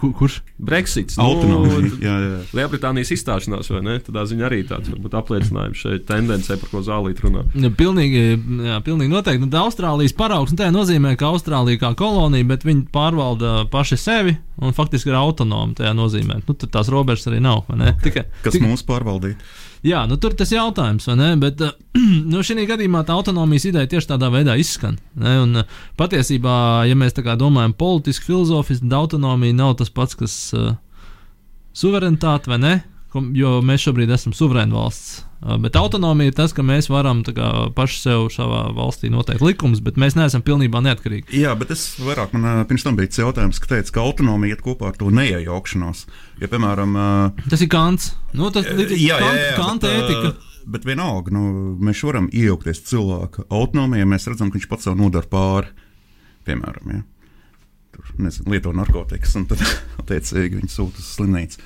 [0.00, 0.38] Ku- Kurš?
[0.58, 1.16] Brexits.
[1.20, 1.78] Autonomija.
[1.82, 2.36] Nu, Jā, jā.
[2.56, 3.96] Lielbritānijas izstāšanās, vai ne?
[4.06, 7.42] Tādā ziņā arī tāds varbūt apliecinājums šai tendencē, par ko zālīte runā.
[7.58, 8.22] Ja, pilnīgi,
[8.68, 9.42] jā, pilnīgi noteikti.
[9.44, 13.98] Nu, tā Austrālijas paraugs nu, tā nozīmē, ka Austrālija kā kolonija, bet viņi pārvalda paši
[14.00, 15.74] sevi un faktiski ir autonomi.
[15.80, 17.64] Tajā nozīmē, nu, tur tās robežas arī nav.
[17.68, 17.94] vai ne?
[18.04, 19.36] Tikai, Kas tikai, mūs pārvaldīja?
[19.84, 21.28] Jā, nu, tur tas jautājums, vai ne?
[21.40, 21.74] Bet uh,
[22.32, 24.96] nu, šī gadījumā tā autonomijas ideja tieši tādā veidā izskan.
[25.20, 25.36] Ne?
[25.44, 26.56] Un, uh, patiesībā,
[26.88, 30.72] ja mēs tā kā domājam politiski, filozofiski, tad autonomija nav tas pats, kas uh,
[31.76, 32.74] suverenitāte vai ne?
[33.12, 35.20] Ko- Jo mēs šobrīd esam suverēna valsts.
[35.44, 39.82] Uh, Bet autonomija ir tas, ka mēs varam kā, paši sev savā valstī noteikt likumus,
[39.84, 41.36] bet mēs neesam pilnībā neatkarīgi.
[41.36, 44.88] Jā, bet es vairāk man pirms tam bija jautājums, ka teica, ka autonomija iet kopā
[44.88, 46.06] ar to neiejaukšanos.
[46.40, 46.96] Ja, piemēram,
[47.52, 48.14] Tas ir Kants.
[48.32, 50.32] Nu, tas ir Kanta, Kanta bet, ētika.
[50.32, 51.40] ā, Bet vienalga, nu,
[51.84, 55.68] mēs varam iejaukties cilvēka autonomijā, ja mēs redzam, ka viņš pats sev nodara pāri.
[56.48, 57.02] Piemēram, ja.
[57.94, 59.60] Tur, nezinu, lieto narkotikas, un tad,
[60.00, 61.60] attiecīgi, viņi sūta uz slimnīcu.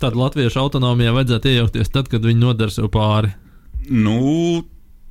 [0.00, 3.34] Tad latviešu autonomijā vajadzētu iejaukties tad, kad viņi nodara sev pāri.
[3.90, 4.62] Nu,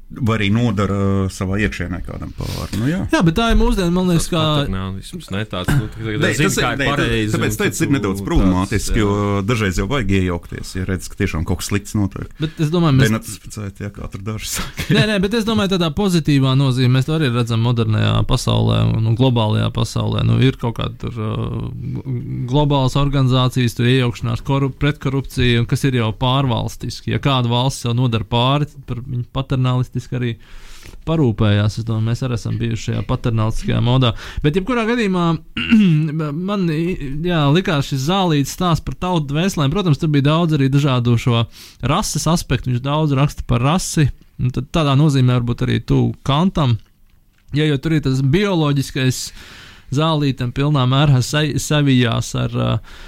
[0.09, 2.79] vai arī nodara savā iekšienē kādam pāri.
[2.81, 3.03] Nu, jā.
[3.13, 4.41] Jā, bet tā ir mūsdienu, man liekas, kā.
[4.63, 7.33] paternālisms, ne tāds, nu, tā, Nē, zin, tas ir.
[7.35, 9.11] Tāpēc tu nedaudz tāds, problemātiski, jo
[9.45, 12.31] dažreiz jau vajag iejaukties, ja redz, ka tiešām kaut kas slikts notiek.
[12.41, 13.11] Bet es domāju, mēs.
[13.11, 14.87] Denatificēt, ja kā tur daži saka.
[14.97, 19.11] Nē, nē, bet es domāju, tādā pozitīvā nozīmē mēs to arī redzam modernajā pasaulē un,
[19.11, 20.25] un globālajā pasaulē.
[20.25, 22.09] Nu, ir kaut kāda tur, uh,
[22.49, 27.13] globālas organizācijas, tur iejaukšanās, korup, pretkorupcija, un kas ir jau pārvalstiski.
[27.13, 30.33] Ja kāda valsts jau nodara pāri, tad par viņu paternālistiski arī
[31.07, 31.79] parūpējās.
[31.79, 34.13] Es domāju, mēs arī esam bijuši šajā paternālistiskajā modā.
[34.43, 35.25] Bet, jebkurā gadījumā,
[36.49, 39.73] man jā, likās šis zālīts stāsts par tautu dvēselēm.
[39.73, 41.43] Protams, tur bija daudz arī dažādu šo
[41.91, 42.71] rases aspektu.
[42.71, 44.09] Viņš daudz raksta par rasi.
[44.55, 46.77] Tad tādā nozīmē varbūt arī tu kantam.
[47.55, 49.23] Ja jau tur ir tas bioloģiskais
[49.95, 52.99] zālītam pilnā mērā savijās ar uh,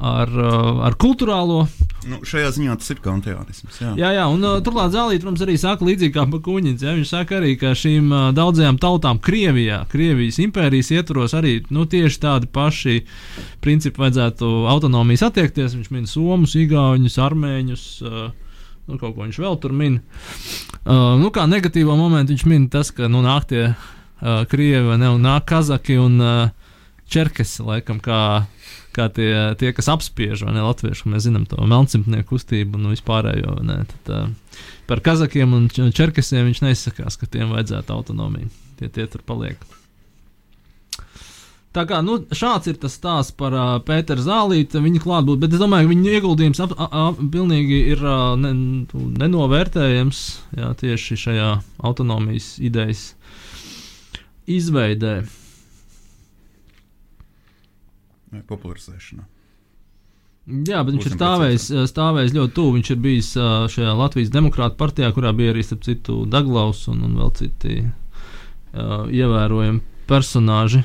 [0.00, 1.64] ar, uh, ar kultūrālo.
[2.08, 3.80] Nu, šajā ziņā tas ir kantiānisms.
[3.82, 6.84] Jā, jā, jā un uh, turklāt Zālīt, protams, arī saka līdzīgi kā Bakuņins.
[6.86, 11.84] Ja, viņš saka arī, ka šīm uh, daudzajām tautām Krievijā, Krievijas impērijas ietvaros arī nu,
[11.84, 13.02] tieši tādi paši
[13.60, 15.76] principi vajadzētu autonomijas attiekties.
[15.76, 17.88] Viņš min Somus, Igauņus, Armēņus.
[18.04, 18.30] Uh,
[18.90, 20.00] Nu, kaut ko viņš vēl tur min.
[20.82, 25.12] Uh, nu, kā negatīvo momentu viņš min tas, ka nu, nāk tie uh, krievi, ne,
[25.14, 26.72] un nāk kazaki un uh,
[27.10, 28.48] čerkesi, laikam, kā
[29.00, 33.58] kā tie, tie kas apspiež, vai ne latvieši, mēs zinām to melncimtnieku kustību un vispārējo.
[33.66, 38.52] Ne, tad, uh, par kazakiem un čerkasiem viņš neizsakās, ka tiem vajadzētu autonomiju.
[38.78, 39.60] Tie, tie tur paliek.
[41.70, 45.60] Tā kā nu, šāds ir tas stāsts par uh, Pēteru Zālītu, viņa klātbūtni, bet es
[45.62, 48.50] domāju, ka viņa ieguldījums ap, ap, ap, pilnīgi ir uh, ne,
[49.22, 50.22] nenovērtējams
[50.58, 51.50] jā, tieši šajā
[51.86, 53.04] autonomijas idejas
[54.50, 55.20] izveidē
[58.30, 59.26] vai popularizēšanā.
[60.50, 62.76] Jā, bet viņš ir stāvējis, stāvējis ļoti tuvu.
[62.78, 63.28] Viņš ir bijis
[63.74, 69.04] šajā Latvijas Demokrāta partijā, kurā bija arī starp citu Daglaus un, un vēl citi uh,
[69.06, 70.82] ievērojami personāži.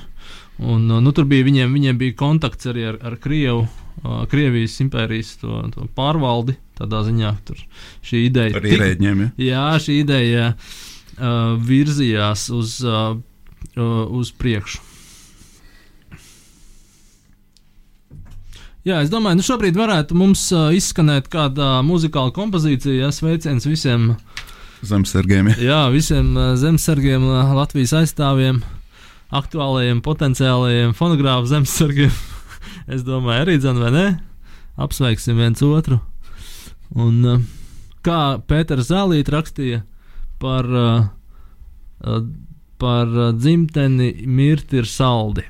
[0.62, 5.34] Un, nu, tur bija viņiem, viņiem bija kontakts arī ar, ar Krievu, uh, Krievijas impērijas
[5.41, 6.60] to, to pārvaldi.
[6.75, 7.62] Tādā ziņā tur
[8.03, 9.23] šī ideja arī ierēģiem.
[9.23, 9.29] Ja?
[9.47, 13.15] Jā, šī ideja uh, virzījās uz, uh,
[13.75, 14.84] uz priekšu.
[18.86, 23.00] Jā, es domāju, nu šobrīd varētu mums uh, izskanēt kāda muzikāla kompozīcija.
[23.00, 24.12] Ja, sveiciens visiem
[24.86, 25.50] zemesargiem.
[25.50, 25.58] Ja.
[25.58, 28.60] Jā, visiem uh, zemesargiem, uh, Latvijas aizstāvjiem,
[29.34, 32.13] aktuālajiem, potenciālajiem fonogrāfu zemesargiem.
[32.93, 34.06] es domāju, arī dzene, vai ne?
[34.78, 35.98] Apsveiksim viens otru.
[36.93, 37.41] Un uh,
[38.06, 39.82] kā Pēters Zālīt rakstīja
[40.38, 42.21] par, uh,
[42.78, 45.50] par dzimteni, mirti ir saldi.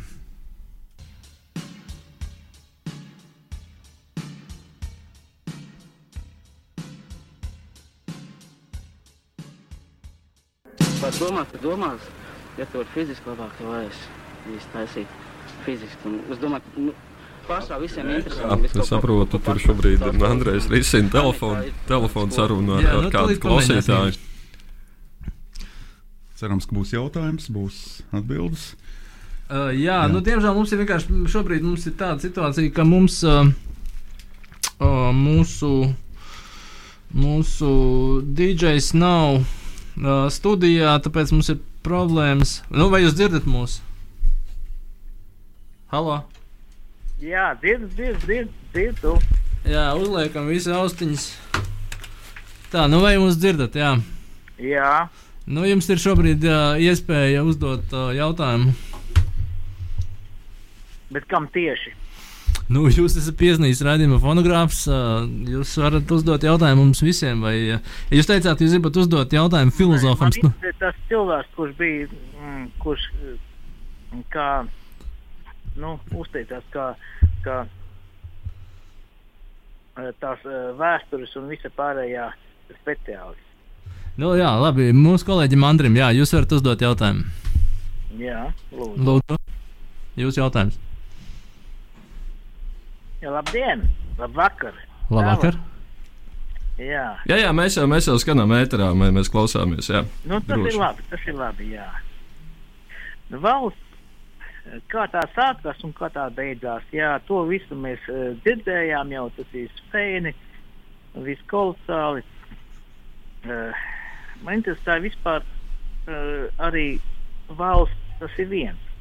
[11.05, 12.05] Pat domās, ka domās,
[12.57, 13.97] ja tu vari fiziski labāk, to vajag
[14.55, 15.17] īsti taisīt
[15.61, 16.09] fiziski.
[16.09, 16.93] Un es domāju, ka nu,
[17.45, 18.71] pašā visiem interesanti.
[18.71, 24.17] Es saprotu, tur šobrīd Andrejs risina telefonu, telefonu sarunu ar, ar kādu klausītāju.
[26.39, 28.71] Cerams, ka būs jautājums, būs atbildes.
[29.45, 33.19] Uh, jā, jā, nu, diemžēl mums ir vienkārši šobrīd mums ir tāda situācija, ka mums
[33.29, 33.45] uh,
[34.79, 35.69] uh, mūsu,
[37.13, 37.69] mūsu
[38.25, 39.45] DJs nav
[39.99, 42.59] uh, studijā, tāpēc mums ir problēmas.
[42.73, 43.79] Nu, vai jūs dzirdat mūs?
[45.93, 46.23] Halo!
[47.23, 48.53] Jā, dzirdu, dzirdu, dzirdu.
[48.73, 49.17] dzirdu.
[49.65, 51.29] Jā, uzliekam visu austiņas.
[52.73, 53.77] Tā, nu vai jūs dzirdat?
[53.79, 53.95] Jā.
[54.61, 55.07] Jā.
[55.45, 58.73] Nu, jums ir šobrīd jā, iespēja uzdot uh, jautājumu.
[61.13, 61.93] Bet kam tieši?
[62.65, 64.85] Nu, jūs esat piezīmējis raidījuma fonogrāfs.
[65.51, 67.43] Jūs varat uzdot jautājumu mums visiem.
[67.45, 67.77] Vai, ja
[68.09, 70.33] jūs teicāt, jūs gribat uzdot jautājumu filozofam.
[70.41, 70.51] Nu,
[70.81, 73.05] tas cilvēks, kurš bija, mm, kurš
[74.33, 74.49] kā,
[75.77, 76.87] nu, uzteicās, kā,
[77.45, 77.61] kā
[80.23, 80.49] tās
[80.79, 82.31] vēstures un visa pārējā
[82.81, 83.43] speciālists.
[84.17, 84.89] Nu, jā, labi.
[84.95, 87.29] Mūsu kolēģim Andrim, jā, jūs varat uzdot jautājumu.
[88.15, 89.05] Jā, lūdzu.
[89.05, 89.39] lūdzu.
[90.15, 90.79] Jūsu jautājums.
[93.31, 93.87] Labdien!
[94.19, 94.75] Labvakar!
[95.09, 95.57] Labvakar!
[96.75, 97.05] Jā.
[97.23, 99.87] jā, jā, mēs jau, mēs jau skanām ēterā, mēs, mēs klausāmies.
[99.87, 100.73] Jā, nu, tas Droši.
[100.73, 101.05] ir labi.
[101.09, 101.87] Tas ir labi jā.
[103.31, 103.99] Nu, valsts,
[104.91, 109.55] kā tā sākās un kā tā beidzās, jā, to visu mēs uh, dzirdējām jau, tas
[109.55, 110.35] ir spēni,
[111.25, 112.25] viss kolosāli.
[113.45, 113.85] Uh,
[114.43, 116.89] man interesē vispār uh, arī
[117.55, 118.94] valsts, tas ir viens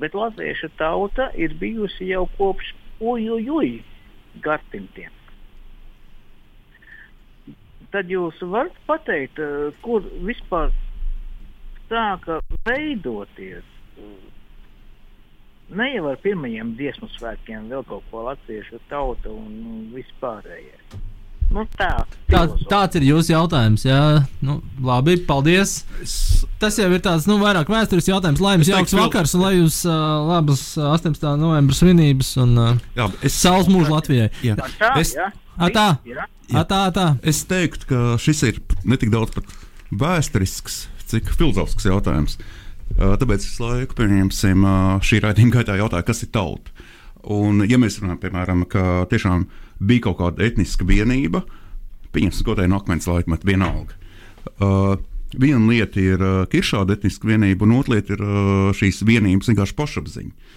[0.00, 3.80] bet latviešu tauta ir bijusi jau kopš ujujuj
[4.44, 5.12] gadsimtiem.
[7.90, 9.40] Tad jūs varat pateikt,
[9.82, 10.70] kur vispār
[11.90, 13.66] sāka veidoties
[15.70, 21.09] ne jau ar pirmajiem dziesmu svētkiem, vēl kaut ko latviešu tauta un vispārējais.
[21.50, 21.88] Nu, tā,
[22.30, 23.82] tā, tāds ir jūsu jautājums.
[23.82, 25.80] Jā, nu, labi, paldies.
[25.98, 26.12] Es...
[26.62, 28.42] Tas jau ir tāds nu, vairāk vēstures jautājums.
[28.44, 29.96] Lai jums jauks vakars, un lai jums uh,
[30.28, 31.24] labas 18.
[31.40, 33.34] novembra svinības un uh, jā, es...
[33.34, 34.28] saules mūžu Latvijai.
[34.46, 34.54] Jā.
[34.78, 35.16] Tā, es...
[35.18, 35.26] jā.
[35.58, 35.88] A, tā.
[36.06, 36.28] Jā.
[36.54, 37.06] A, tā, tā.
[37.26, 39.50] Es teiktu, ka šis ir ne tik daudz par
[39.90, 42.38] vēsturisks, cik filozofisks jautājums.
[42.94, 46.70] Uh, Tāpēc visu laiku, pieņemsim, uh, šī raidījuma gaitā jautāja, kas ir tauta.
[47.26, 49.44] Un, ja mēs runājam, piemēram, ka tiešām
[49.80, 51.42] bija kaut kāda etniska vienība,
[52.14, 53.96] pieņemsim, tā ir no akmens laikmeta, vienalga.
[54.60, 54.96] Uh,
[55.36, 59.02] viena lieta ir uh, ka ir šāda etniska vienība, un otra lieta ir uh, šīs
[59.06, 60.56] vienības vienkārši pašapziņa.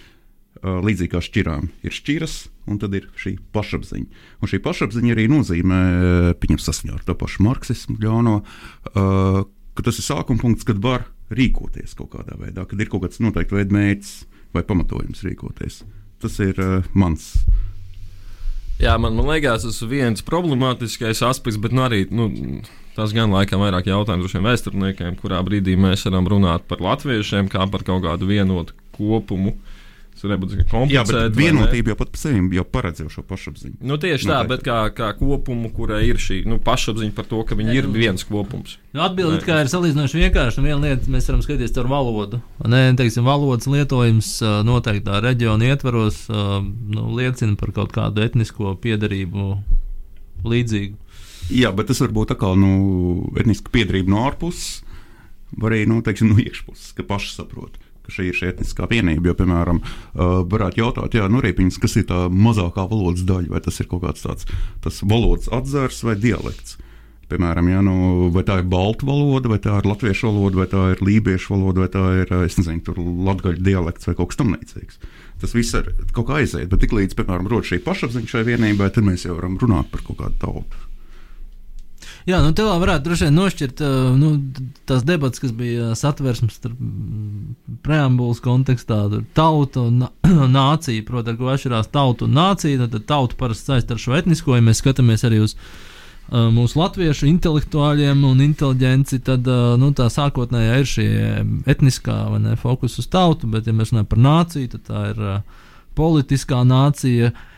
[0.64, 2.36] Uh, līdzīgi kā šķirām, ir šķiras,
[2.70, 4.22] un tad ir šī pašapziņa.
[4.40, 9.42] Un šī pašapziņa arī nozīmē, uh, pieņemsim, saskaņā ar to pašu marksismu, ļauno, uh,
[9.74, 13.20] ka tas ir sākuma punkts, kad var rīkoties kaut kādā veidā, kad ir kaut kāds
[13.24, 14.14] noteikts veids mērķis
[14.54, 15.82] vai pamatojums rīkoties.
[16.22, 17.32] Tas ir uh, mans
[18.82, 22.26] Jā, man, man liekas, tas ir viens problemātiskais aspekts, bet nu, arī nu,
[22.96, 27.68] tas gan laikam vairāk jautājums šiem vēsturniekiem, kurā brīdī mēs varam runāt par latviešiem kā
[27.70, 29.54] par kaut kādu vienotu kopumu.
[30.24, 31.32] Tas varētu būt Jā, komplicēti.
[31.34, 33.74] bet vienotība jau pat par sevi jau paredz jau šo pašapziņu.
[33.84, 37.58] Nu, tieši tā, bet kā, kā kopumu, kurai ir šī nu, pašapziņa par to, ka
[37.58, 38.78] viņi ir viens kopums.
[38.96, 40.64] Nu, Atbildi kā ir salīdzinoši vienkārši.
[40.64, 42.40] Viena lieta, mēs varam skatīties ar valodu.
[42.64, 44.32] Nē, teiksim, valodas lietojums
[44.64, 49.50] noteiktā reģiona ietvaros nu, liecina par kaut kādu etnisko piedarību
[50.48, 50.96] līdzīgu.
[51.52, 52.74] Jā, bet tas var būt atkal nu,
[53.36, 54.80] etniska piedarība no ārpuses,
[55.52, 57.76] vai arī nu, teiksim, no iekšpuses, ka paši saprot.
[58.04, 59.30] Ka Šī ir šī etniskā vienība.
[59.30, 63.62] Jo, piemēram, uh, varētu jautāt, jā, nu, riepiņas, kas ir tā mazākā valodas daļa, vai
[63.64, 66.78] tas ir kaut kāds tāds valodas atzars vai dialekts.
[67.30, 70.82] Piemēram, ja, nu, vai tā ir baltu valoda, vai tā ir latviešu valoda, vai tā
[70.92, 72.94] ir lībiešu valoda, vai tā ir es nezinu,
[73.26, 75.00] latviešu dialekts vai kaut kas tamlīdzīgs.
[75.40, 79.08] Tas viss ir kaut kā aiziet, bet tiklīdz, piemēram, rodas šī pašapziņa šai vienībai, tad
[79.08, 80.83] mēs jau varam runāt par kaut kādu tautu.
[82.24, 84.30] Jā, nu te vēl varētu droši vien nošķirt uh, nu,
[84.88, 89.02] tās debatas, kas bija satversmes starp mm, preambulas kontekstā.
[89.12, 92.80] Tur tauta un nā- nācija, protams, ko atšķirās tauta un nācija.
[92.80, 96.80] Tad, tad tauta parasti saist ar šo etnisko, ja mēs skatāmies arī uz uh, mūsu
[96.80, 99.44] latviešu intelektuāļiem un inteligenci, tad
[99.80, 101.08] nu, tā sākotnējā ir šī
[101.76, 105.26] etniskā ne, fokus uz tautu, bet, ja mēs runājam par nāciju, tad tā ir
[105.92, 107.34] politiskā nācija.
[107.34, 107.50] Uh,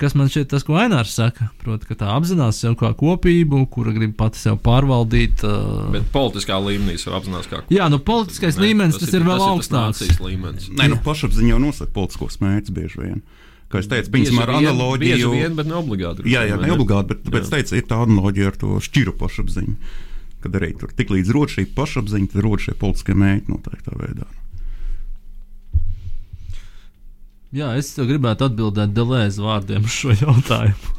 [0.00, 3.92] Kas man šķiet, tas, ko Ainārs saka, proti, ka tā apzinās sev kā kopību, kura
[3.92, 5.44] grib pati sev pārvaldīt.
[5.44, 7.60] Uh, Bet politiskā līmenī jau apzinās, kā.
[7.68, 10.00] Jā, nu politiskais Ne, līmenis tas, tas ir vēl tas augstāks.
[10.00, 10.70] nācijas līmenis.
[10.80, 13.20] Nē, nu, pašapziņa jau nosaka politiskos mērķus bieži vien.
[13.70, 15.28] Kā es teicu, piemēram, ar analoģiju.
[15.36, 16.24] Vien, bet ne obligāti.
[16.26, 17.52] Jā, jā, ne obligāti, bet tāpēc Jā.
[17.58, 19.76] teicu, ir tā analoģija ar to šķiru pašapziņu.
[20.40, 24.26] Kad arī tur tik līdz rod šī pašapziņa, tad rod šie politiskie mērķi noteiktā veidā.
[27.50, 30.98] Jā, es gribētu atbildēt Delēza vārdiem uz šo jautājumu.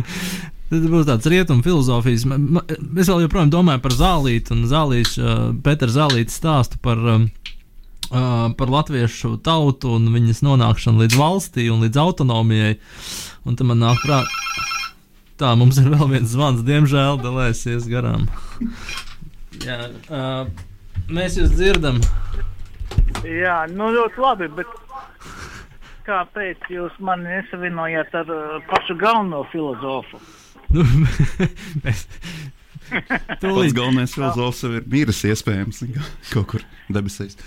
[0.70, 2.24] Tas būs tāds rietumu filozofijas.
[2.24, 7.26] Es vēl joprojām domāju par zālīti un zālīšu, uh, Pētera zālītes stāstu par, uh,
[8.56, 12.76] par latviešu tautu un viņas nonākšanu līdz valstī un līdz autonomijai.
[13.44, 14.66] Un tad man nāk prātā,
[15.42, 18.30] tā mums ir vēl viens zvans, diemžēl, Delēsies garām.
[19.66, 20.46] Jā, uh,
[21.12, 21.98] mēs jūs dzirdam.
[23.26, 24.70] Jā, nu ļoti labi, bet
[26.10, 30.20] kāpēc jūs mani nesavienojāt ar uh, pašu galveno filozofu?
[30.74, 30.84] Nu,
[31.84, 32.06] mēs,
[32.90, 35.84] Pats tūlīt, galvenais filozofs jau ir miris, iespējams,
[36.32, 37.38] kaut kur debesīs.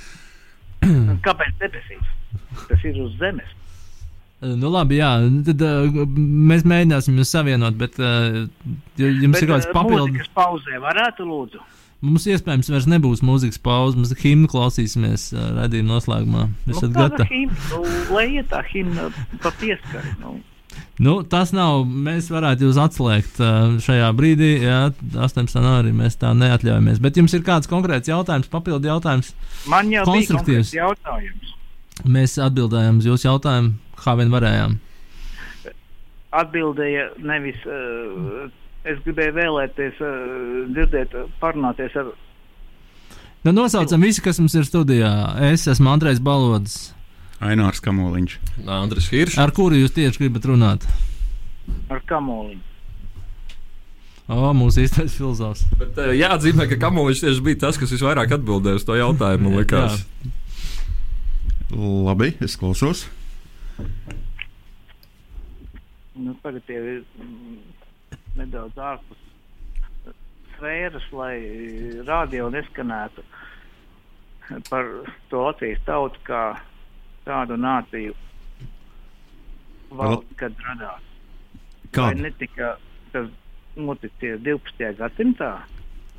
[1.28, 2.16] Kāpēc debesīs?
[2.70, 3.52] Tas ir uz zemes.
[4.44, 5.12] nu labi, jā,
[5.48, 6.02] tad uh,
[6.52, 8.44] mēs mēģināsim jūs savienot, bet uh,
[9.00, 10.10] jums Bet, ir kāds uh, papildus.
[10.10, 11.64] mūzikas pauzē varētu lūdzu?
[12.04, 16.48] Mums iespējams vairs nebūs mūzikas pauze, mums himnu klausīsimies uh, redzījuma noslēgumā.
[16.68, 17.28] Kāda gatavi?
[17.30, 17.60] himna?
[17.72, 19.06] Nu, lai iet tā himna
[19.44, 20.12] pa pieskari.
[20.20, 20.34] Nu.
[21.04, 24.80] Nu, tas nav, mēs varētu jūs atslēgt uh, šajā brīdī, jā,
[25.16, 25.62] 18.
[25.64, 27.00] novembrī mēs tā neatļaujamies.
[27.04, 29.32] Bet jums ir kāds konkrēts jautājums, papildu jautājums?
[29.72, 30.74] Man jau Konstruktīvs.
[30.76, 31.54] jautājums.
[32.10, 34.76] Mēs atbildējām uz jūsu jautājumu, kā vien varējām.
[36.44, 37.64] Atbildēja nevis.
[37.70, 38.52] Uh,
[38.90, 42.14] es gribēju vēlēties, uh, dzirdēt, uh, parunāties ar
[43.44, 45.10] Nu, nosaucam visi, kas mums ir studijā.
[45.52, 46.94] Es esmu Andrejs Balodis.
[47.44, 48.38] Ainārs Kamoliņš.
[48.72, 49.36] Andris Hiršs.
[49.44, 50.88] Ar kuru jūs tieši gribat runāt?
[51.92, 52.62] ar kamoliņu.
[54.34, 55.66] O, mūsu īstais filozofs.
[55.80, 59.52] Bet uh, jāatzīmē, ka Kamovičs tieši bija tas, kas visvairāk atbildēja uz to jautājumu.
[59.60, 60.06] likās.
[61.74, 63.04] Labi, es klausos.
[66.14, 67.58] Nu, tagad jau ir mm,
[68.40, 69.20] nedaudz ārpus
[70.54, 71.38] sfēras, lai
[72.08, 73.24] radio neskanētu
[74.70, 74.90] par
[75.32, 76.44] to Latvijas tautu kā
[77.28, 78.16] tādu nāciju
[79.94, 81.10] valsts, kad radās.
[81.94, 82.26] Vai Kāda?
[82.26, 82.76] netika
[83.14, 83.30] tas
[83.78, 84.94] noticis 12.
[85.00, 85.52] gadsimtā,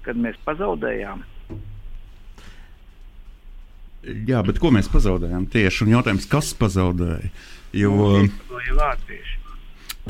[0.06, 1.24] kad mēs pazaudējām?
[4.28, 5.86] Jā, bet ko mēs pazaudējām tieši?
[5.86, 7.30] Un jautājums, kas pazaudēja?
[7.74, 7.94] Jo
[8.50, 9.40] To jau vācieši.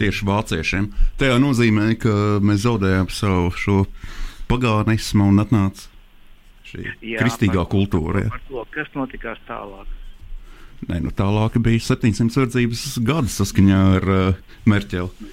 [0.00, 0.88] Tieši vāciešiem.
[1.20, 2.14] Tā jau nozīmē, ka
[2.44, 3.80] mēs zaudējām savu šo
[4.50, 5.88] pagānisma un atnāca
[6.68, 6.84] šī
[7.14, 8.24] Jā, kristīgā par- kultūra.
[8.26, 8.32] Ja.
[8.34, 9.86] Par to, kas notikās tālāk.
[10.88, 15.30] Nē, nu tālāk bija 700 verdzības gadi saskaņā ar uh, Merķeli.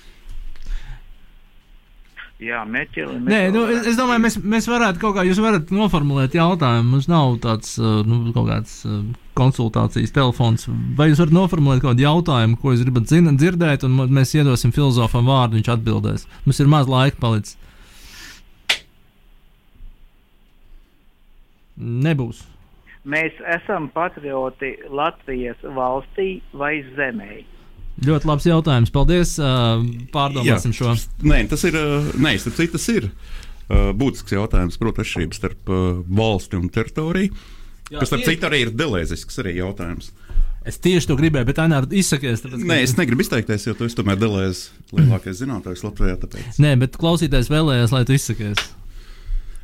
[2.41, 3.19] Jā, meķeli.
[3.21, 6.95] Nē, nu, es, es domāju, mēs, mēs varētu kaut kā, jūs varat noformulēt jautājumu.
[6.95, 9.03] Mums nav tāds uh, nu, kaut kāds uh,
[9.37, 10.65] konsultācijas telefons.
[10.97, 14.73] Vai jūs varat noformulēt kaut kādu jautājumu, ko jūs gribat zina, dzirdēt, un mēs iedosim
[14.73, 16.25] filozofam vārdu, viņš atbildēs.
[16.47, 17.59] Mums ir maz laika palicis.
[21.77, 22.41] Nebūs.
[23.05, 27.43] Mēs esam patrioti Latvijas valstī vai zemē.
[28.01, 28.91] Ļoti labs jautājums.
[28.93, 29.35] Paldies.
[30.13, 30.95] Pārdomāsim šo.
[31.27, 31.77] Nē, tas ir.
[32.21, 33.11] Nē, tas ir
[33.71, 34.79] būtisks jautājums.
[34.81, 35.73] Protams, atšķirības starp
[36.21, 37.35] valsti un teritoriju.
[37.91, 40.13] Jā, kas, starp citu, arī ir delēzisks arī jautājums.
[40.67, 42.43] Es tieši to gribēju, bet Ainēr, izsakies.
[42.43, 46.19] Tāpēc, Nē, es negribu izteikties, jo tu esi tomēr delēzis lielākais zinātājs Latvijā.
[46.21, 46.59] Tāpēc.
[46.61, 48.61] Nē, bet klausītājs vēlējās, lai tu izsakies.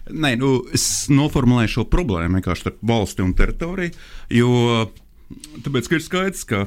[0.08, 3.94] Nē, nu, es noformulēju šo problēmu vienkārši starp valsti un teritoriju.
[4.34, 4.52] Jo
[5.64, 6.66] tāpēc, ir skaidrs, ka,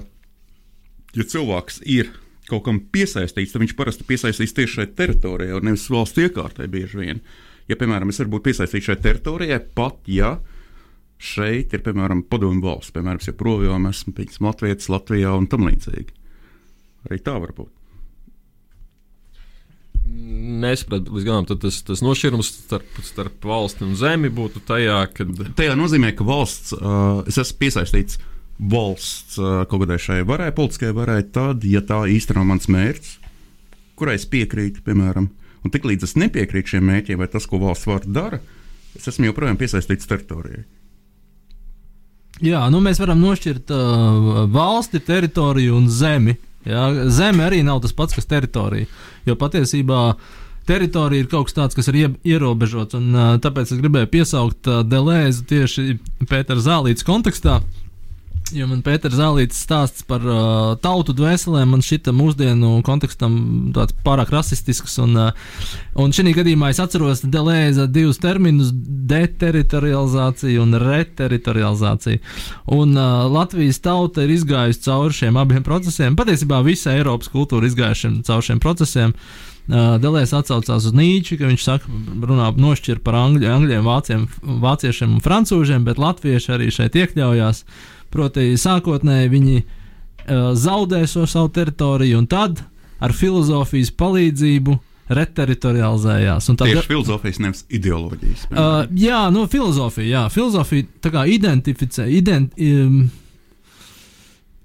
[1.16, 2.12] ja cilvēks ir
[2.50, 6.98] kaut kam piesaistīts, tad viņš parasti piesaistīs tieši šai teritorijai, un nevis valsts iekārtai bieži
[6.98, 7.20] vien.
[7.70, 10.38] Ja, piemēram, es varu būt piesaistīts šai teritorijai, pat ja
[11.20, 16.16] šeit ir, piemēram, padomju valsts, piemēram, ja projām esmu pieņemts Latvijas, Latvijā un tam līdzīgi.
[17.08, 17.70] Arī tā var būt.
[20.10, 25.28] Nesapratu līdz galam, tas, tas nošķirums starp, starp valsti un zemi būtu tajā, ka
[25.60, 28.18] Tajā nozīmē, ka valsts, uh, es esmu piesaistīts
[28.60, 33.14] valsts uh, kaut kādai šai varai, politiskajai varai, tad, ja tā īstenībā mans mērķis,
[33.96, 35.30] kurai es piekrītu, piemēram,
[35.64, 38.40] un tiklīdz es nepiekrītu šiem mērķiem vai tas, ko valsts var dara,
[38.96, 40.66] es esmu joprojām piesaistīts teritorijai.
[42.40, 46.36] Jā, nu mēs varam nošķirt uh, valsti, teritoriju un zemi.
[46.64, 46.86] Jā.
[47.12, 48.88] Zeme arī nav tas pats, kas teritorija.
[49.28, 50.14] Jo patiesībā
[50.68, 52.96] teritorija ir kaut kas tāds, kas ir ie- ierobežots.
[52.96, 55.98] Un, uh, tāpēc es gribēju piesaukt uh, Delēzu tieši
[56.30, 57.58] Pētera Zālītas kontekstā.
[58.54, 63.34] Jo man Pēters Zālīts stāsts par uh, tautu dvēselēm, man šķita mūsdienu kontekstam
[63.76, 64.96] tāds pārāk rasistisks.
[65.04, 65.60] Un, uh,
[66.00, 68.72] un šī gadījumā es atceros Delēza divus terminus-
[69.14, 72.22] deteritorializācija un reteritorializācija.
[72.74, 76.18] Un uh, Latvijas tauta ir izgājusi cauri šiem abiem procesiem.
[76.18, 79.14] Patiesībā visa Eiropas kultūra ir izgājusi cauri šiem procesiem.
[79.14, 81.90] Uh, Delēs atsaucās uz Nīču, ka viņš saka,
[82.26, 87.64] runā nošķir par angļu, angļiem, vāciem, vāciešiem un francūžiem, bet latvieši arī šeit iekļaujās.
[88.10, 92.64] Proti, sākotnēji viņi uh, zaudē šo savu teritoriju, un tad
[93.00, 94.76] ar filozofijas palīdzību
[95.10, 96.50] reteritorializējās.
[96.52, 98.44] Tad, Tieši filozofijas, nevis ideoloģijas.
[98.50, 103.08] Uh, jā, nu, filozofija, jā, filozofija tā kā identificē, ident, um,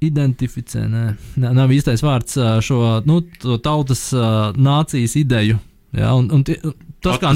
[0.08, 1.06] identificē, nē,
[1.45, 3.22] nav īstais vārds šo nu,
[3.64, 4.10] tautas
[4.56, 5.62] nācijas ideju.
[5.95, 6.58] Jā, un, un tie,
[7.03, 7.30] tas, kā,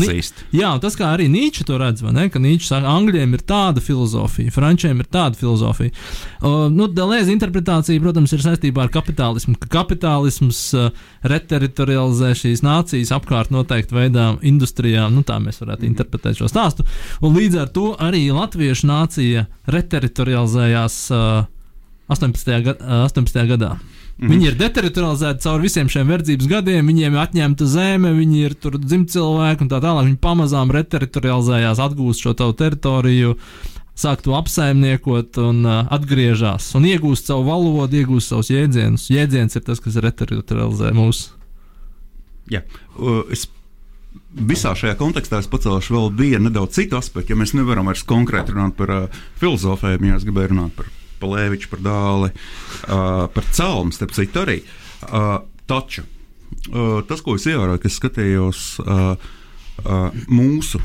[0.52, 2.26] jā, tas, kā arī Nīčs to redz, ne?
[2.32, 5.94] Ka Nīčs saka, angļiem ir tāda filozofija, frančiem ir tāda filozofija.
[6.42, 9.56] Uh, nu, Delēza interpretācija, protams, ir saistībā ar kapitālismu.
[9.62, 10.90] Ka kapitālisms uh,
[11.32, 15.16] reteritorializē šīs nācijas apkārt noteikti veidā industrijām.
[15.16, 16.88] Nu, tā mēs varētu interpretēt šo stāstu.
[17.24, 21.48] Un līdz ar to arī latviešu nācija reteritorializējās uh,
[22.10, 22.62] 18.
[22.66, 23.48] Gad, uh, 18.
[23.50, 23.74] gadā.
[24.20, 24.32] Mhm.
[24.34, 28.76] Viņi ir deteritorializēti cauri visiem šiem verdzības gadiem, viņiem ir atņemta zeme, viņi ir tur
[28.76, 30.10] dzimti cilvēki un tā tālāk.
[30.10, 33.38] Viņi pamazām reteritorializējās, atgūst šo tavu teritoriju,
[34.00, 39.08] sāk to apsaimniekot un uh, atgriežas un iegūst savu valodu, iegūst savus jēdzienus.
[39.14, 41.32] Jēdziens ir tas, kas reteritorializē mūsu.
[42.52, 42.66] Jā,
[43.00, 43.48] uh, es
[44.36, 47.32] visā šajā kontekstā es pacelšu vēl vienu nedaudz citu aspektu.
[47.32, 50.92] Ja mēs nevaram vairs konkrēti runāt par uh, filozofiem, ja es gribēju runāt par
[51.22, 54.60] Palēviču, par dāli, uh, par celmu, starp citu arī.
[55.06, 55.40] Uh,
[55.70, 59.14] taču uh, tas, ko es ievēroju, kas skatījos uh,
[59.86, 60.82] uh, mūsu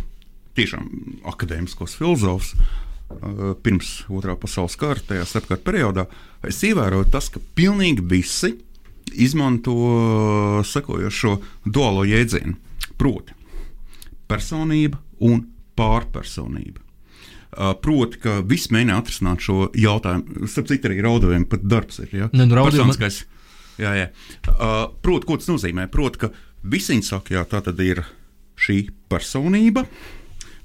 [0.59, 0.91] tiešām
[1.33, 2.55] akadēmiskos filozofus.
[2.55, 6.07] uh, Pirms otrā pasaules kara, tajā starpkara periodā,
[6.47, 8.55] es ievēroju tas, ka pilnīgi visi
[9.15, 9.75] izmanto
[10.67, 12.57] sekojošo duālo jēdzienu.
[12.99, 13.35] Proti,
[14.31, 15.45] personība un
[15.79, 16.84] pārpersonība.
[17.55, 20.49] Uh, Proti, ka viss mēģina atrisināt šo jautājumu.
[20.51, 22.09] Starp citu, arī raudaviem pat darbs ir.
[22.11, 22.29] Ja?
[22.33, 23.21] Ne, nu, Raudaviem- Personiskais.
[23.79, 24.09] Jā, jā.
[24.51, 25.87] Uh, Proti, ko tas nozīmē?
[25.91, 26.31] Proti, ka
[26.63, 28.03] visi viņi saka, jā, tā tad ir
[28.59, 29.87] šī personība.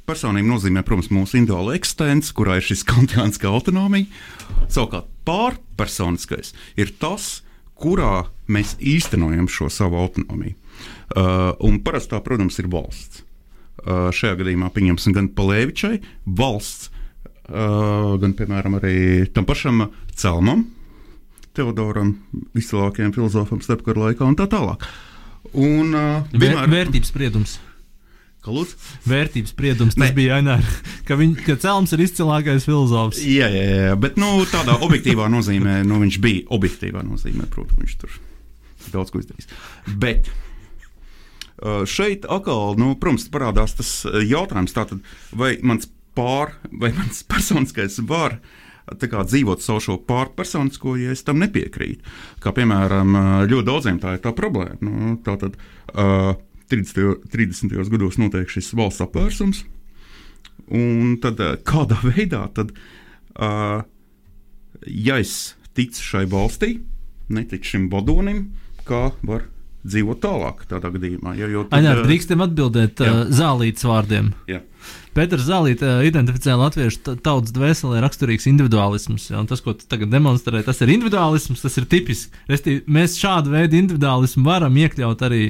[0.09, 4.09] Personība nozīmē, protams, mūsu individuāla eksistence, kurā ir šis kantiāniskā autonomija.
[4.69, 7.43] Savukārt, pārpersoniskais ir tas,
[7.79, 10.55] kurā mēs īstenojam šo savu autonomiju.
[11.09, 13.23] Uh, un parasti tā, protams, ir valsts.
[13.85, 15.99] Šajā gadījumā pieņemsim gan Palēvičai,
[16.39, 16.89] valsts,
[17.49, 18.97] gan, piemēram, arī
[19.33, 20.67] tam pašam Celmam,
[21.57, 22.13] Teodoram,
[22.55, 24.85] vislabākajam filozofam starpkara laikā un tā tālāk.
[25.57, 27.55] Un, uh, Vēr, vienmēr- vērtības spriedums.
[28.45, 28.77] Ka lūdzu?
[29.09, 29.95] vērtības spriedums.
[29.97, 30.15] Tas Nē.
[30.15, 30.63] bija Ainēr,
[31.07, 33.19] ka, viņ, ka Celms ir izcilākais filozofs.
[33.25, 37.97] Jā, jā, jā, bet nu, tādā objektīvā nozīmē, nu, viņš bija objektīvā nozīmē, protams, viņš
[37.99, 38.13] tur
[38.93, 39.49] daudz ko izdarījis.
[39.99, 40.48] Bet uh,
[41.89, 45.03] šeit atkal, nu, protams, parādās tas uh, jautājums, tātad,
[45.35, 48.39] vai mans pār, vai mans personiskais var
[48.99, 52.01] tā kā dzīvot savu šo pārpersonisko, ja es tam nepiekrītu.
[52.41, 54.79] Kā piemēram, uh, ļoti daudziem tā ir tā problēma.
[54.85, 55.59] Nu, tātad,
[55.93, 56.33] uh,
[56.69, 57.27] 30.
[57.33, 57.75] 30.
[57.91, 59.63] gados notiek šis valsts apvērsums,
[60.73, 62.73] un tad uh, kādā veidā tad,
[63.37, 63.81] uh,
[64.85, 66.79] ja es ticu šai valstī,
[67.29, 68.47] neticu šim vadonim,
[68.89, 69.45] kā var
[69.87, 71.35] dzīvot tālāk tādā gadījumā.
[71.39, 73.11] Ja, jo tad, Ainēr, ā, drīkstam atbildēt jā.
[73.13, 74.33] uh, zālītas vārdiem.
[74.51, 74.59] Jā.
[75.15, 79.29] Pēters Zālīts uh, identificē latviešu ta- tautas dvēselē raksturīgs individuālisms.
[79.31, 82.29] Ja, un tas, ko tu tagad demonstrē, tas ir individuālisms, tas ir tipisks.
[82.51, 85.49] Restīvi, mēs šādu veidu individuālismu varam iekļaut arī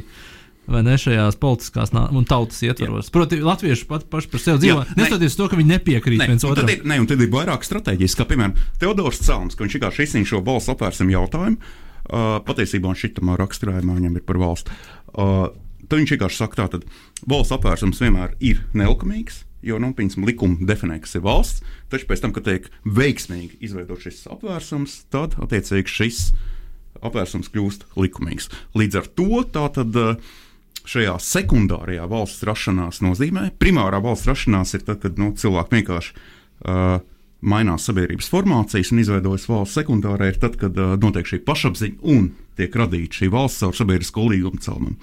[0.70, 3.10] vai ne šajās politiskās un tautas ietvaros.
[3.14, 4.84] Proti, latvieši pat, paši par sevi dzīvo.
[4.86, 4.98] Jā, ne.
[5.02, 6.70] Neskatoties to, ka viņi nepiekrīt Ne, viens un tad otram.
[6.76, 10.30] ir, ne, un tad ir vairāk stratēģiski, kā piemēram Teodors Cēlons, ka viņš vienkārši izsniedz
[10.30, 11.58] šo valsts apvērsumu jautājumu.
[12.10, 14.74] Uh, patiesībā viņš šitamā raksturējumā viņam ir par valsts.
[15.14, 15.52] Uh,
[15.86, 16.82] tad viņš vienkārši saka, ka
[17.30, 19.44] valsts apvērsums vienmēr ir nelikumīgs.
[19.66, 24.08] Jo nu, piemēram, likuma definē, kas ir valsts, taču pēc tam, kad tiek veiksmīgi izveidots
[24.08, 26.22] šis apvērsums, tad attiecīgi šis
[27.04, 28.48] apvērsums kļūst likumīgs.
[28.80, 30.00] Līdz ar to tā tad.
[30.00, 30.38] Uh,
[30.90, 33.50] šajā sekundārajā valsts rašanās nozīmē.
[33.62, 37.02] Primārā valsts rašanās ir tad, kad nu, cilvēki vienkārši uh,
[37.42, 39.78] mainās sabiedrības formācijas un izveidojas valsts.
[39.80, 44.28] Sekundārā ir tad, kad uh, notiek šī pašapziņa un tiek radīta šī valsts caur sabiedrisko
[44.32, 44.98] līgumu celmam.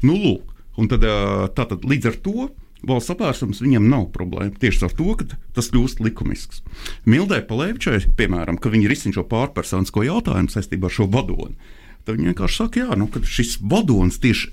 [0.00, 2.48] Nu, lūk, un tad, uh, tātad, līdz ar to
[2.88, 4.56] valsts apvērsums viņam nav problēma.
[4.60, 6.62] Tieši ar to, ka tas kļūst likumisks.
[7.04, 11.76] Mildē Palēvičai, piemēram, ka viņi risina šo pārpersonisko jautājumu saistībā ar šo vadoni.
[12.06, 14.48] Tad viņi vienkārši saka, jā, nu, ka šis vadonis tieši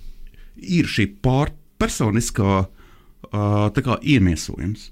[0.77, 4.91] ir šī pārpersoniskā uh, iemiesojums.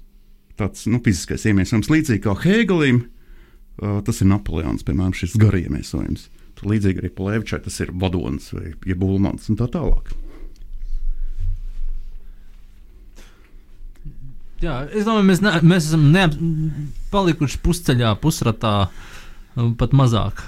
[0.56, 3.02] Tāds nu, fiziskais iemiesojums, līdzīgi kā Hēgelim,
[3.82, 6.30] uh, tas ir Napoleons, piemēram, šis gara iemiesojums.
[6.56, 10.14] Tad līdzīgi arī Palēvičai tas ir vadonis vai ja Bulmans un tā tālāk.
[14.64, 16.32] Jā, es domāju, mēs, ne, mēs esam neap,
[17.12, 18.76] palikuši pusceļā, pusratā,
[19.76, 20.40] pat mazāk.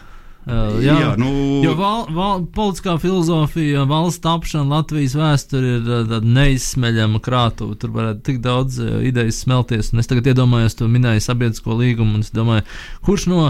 [0.48, 1.28] Uh, jā, Jā, nu,
[1.60, 7.76] Jo val, val, politiskā filozofija, valsts tapšana, Latvijas vēsture ir uh, tāda neizsmeļama krātuve.
[7.80, 9.92] Tur varētu tik daudz uh, idejas smelties.
[9.92, 12.64] Un es tagad iedomājos, tu minēji sabiedrisko līgumu, un es domāju,
[13.04, 13.42] kurš no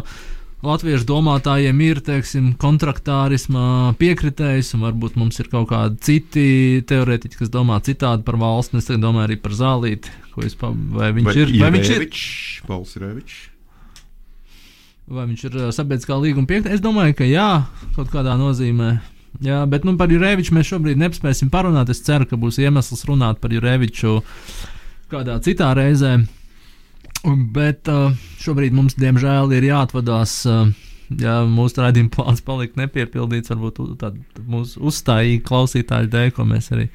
[0.67, 6.49] latviešu domātājiem ir, teiksim, kontraktārismā piekritējis, un varbūt mums ir kaut kādi citi
[6.89, 8.75] teorētiķi, kas domā citādi par valsts.
[8.83, 11.55] Es domāju arī par zālīti, ko es pa, vai viņš vai ir.
[11.63, 12.03] Vai viņš ir?
[13.07, 13.47] Revičs.
[15.09, 16.73] Vai viņš ir uh, sabiedriskā līguma piekta?
[16.75, 17.47] Es domāju, ka jā,
[17.97, 18.91] kaut kādā nozīmē.
[19.45, 21.89] Jā, bet nu, par Jurēviču mēs šobrīd nespēsim parunāt.
[21.93, 24.19] Es ceru, ka būs iemesls runāt par Jurēviču
[25.13, 26.17] kādā citā reizē.
[27.55, 30.35] Bet uh, šobrīd mums, diemžēl, ir jāatvadās.
[30.49, 30.71] Uh,
[31.19, 36.69] ja mūsu raidījuma plāns paliek nepiepildīts, varbūt u- tād mūsu uzstājīgi klausītāju dēļ, ko mēs
[36.77, 36.89] arī.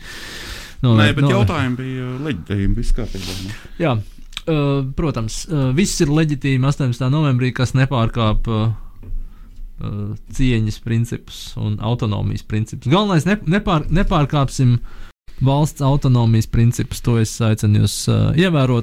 [0.84, 3.38] Nē, novēr- bet novēr- jautājumi bija leģitīvi, viss kārtībā.
[4.48, 7.08] Uh, protams, uh, viss ir leģitīmi 18.
[7.14, 8.72] novembrī, kas nepārkāp uh,
[10.34, 12.92] cieņas principus un autonomijas principus.
[12.92, 14.78] Galvenais ne, nepār, nepārkāpsim
[15.44, 17.02] valsts autonomijas principus.
[17.04, 17.98] To es aicinu jūs
[18.40, 18.82] ievērot.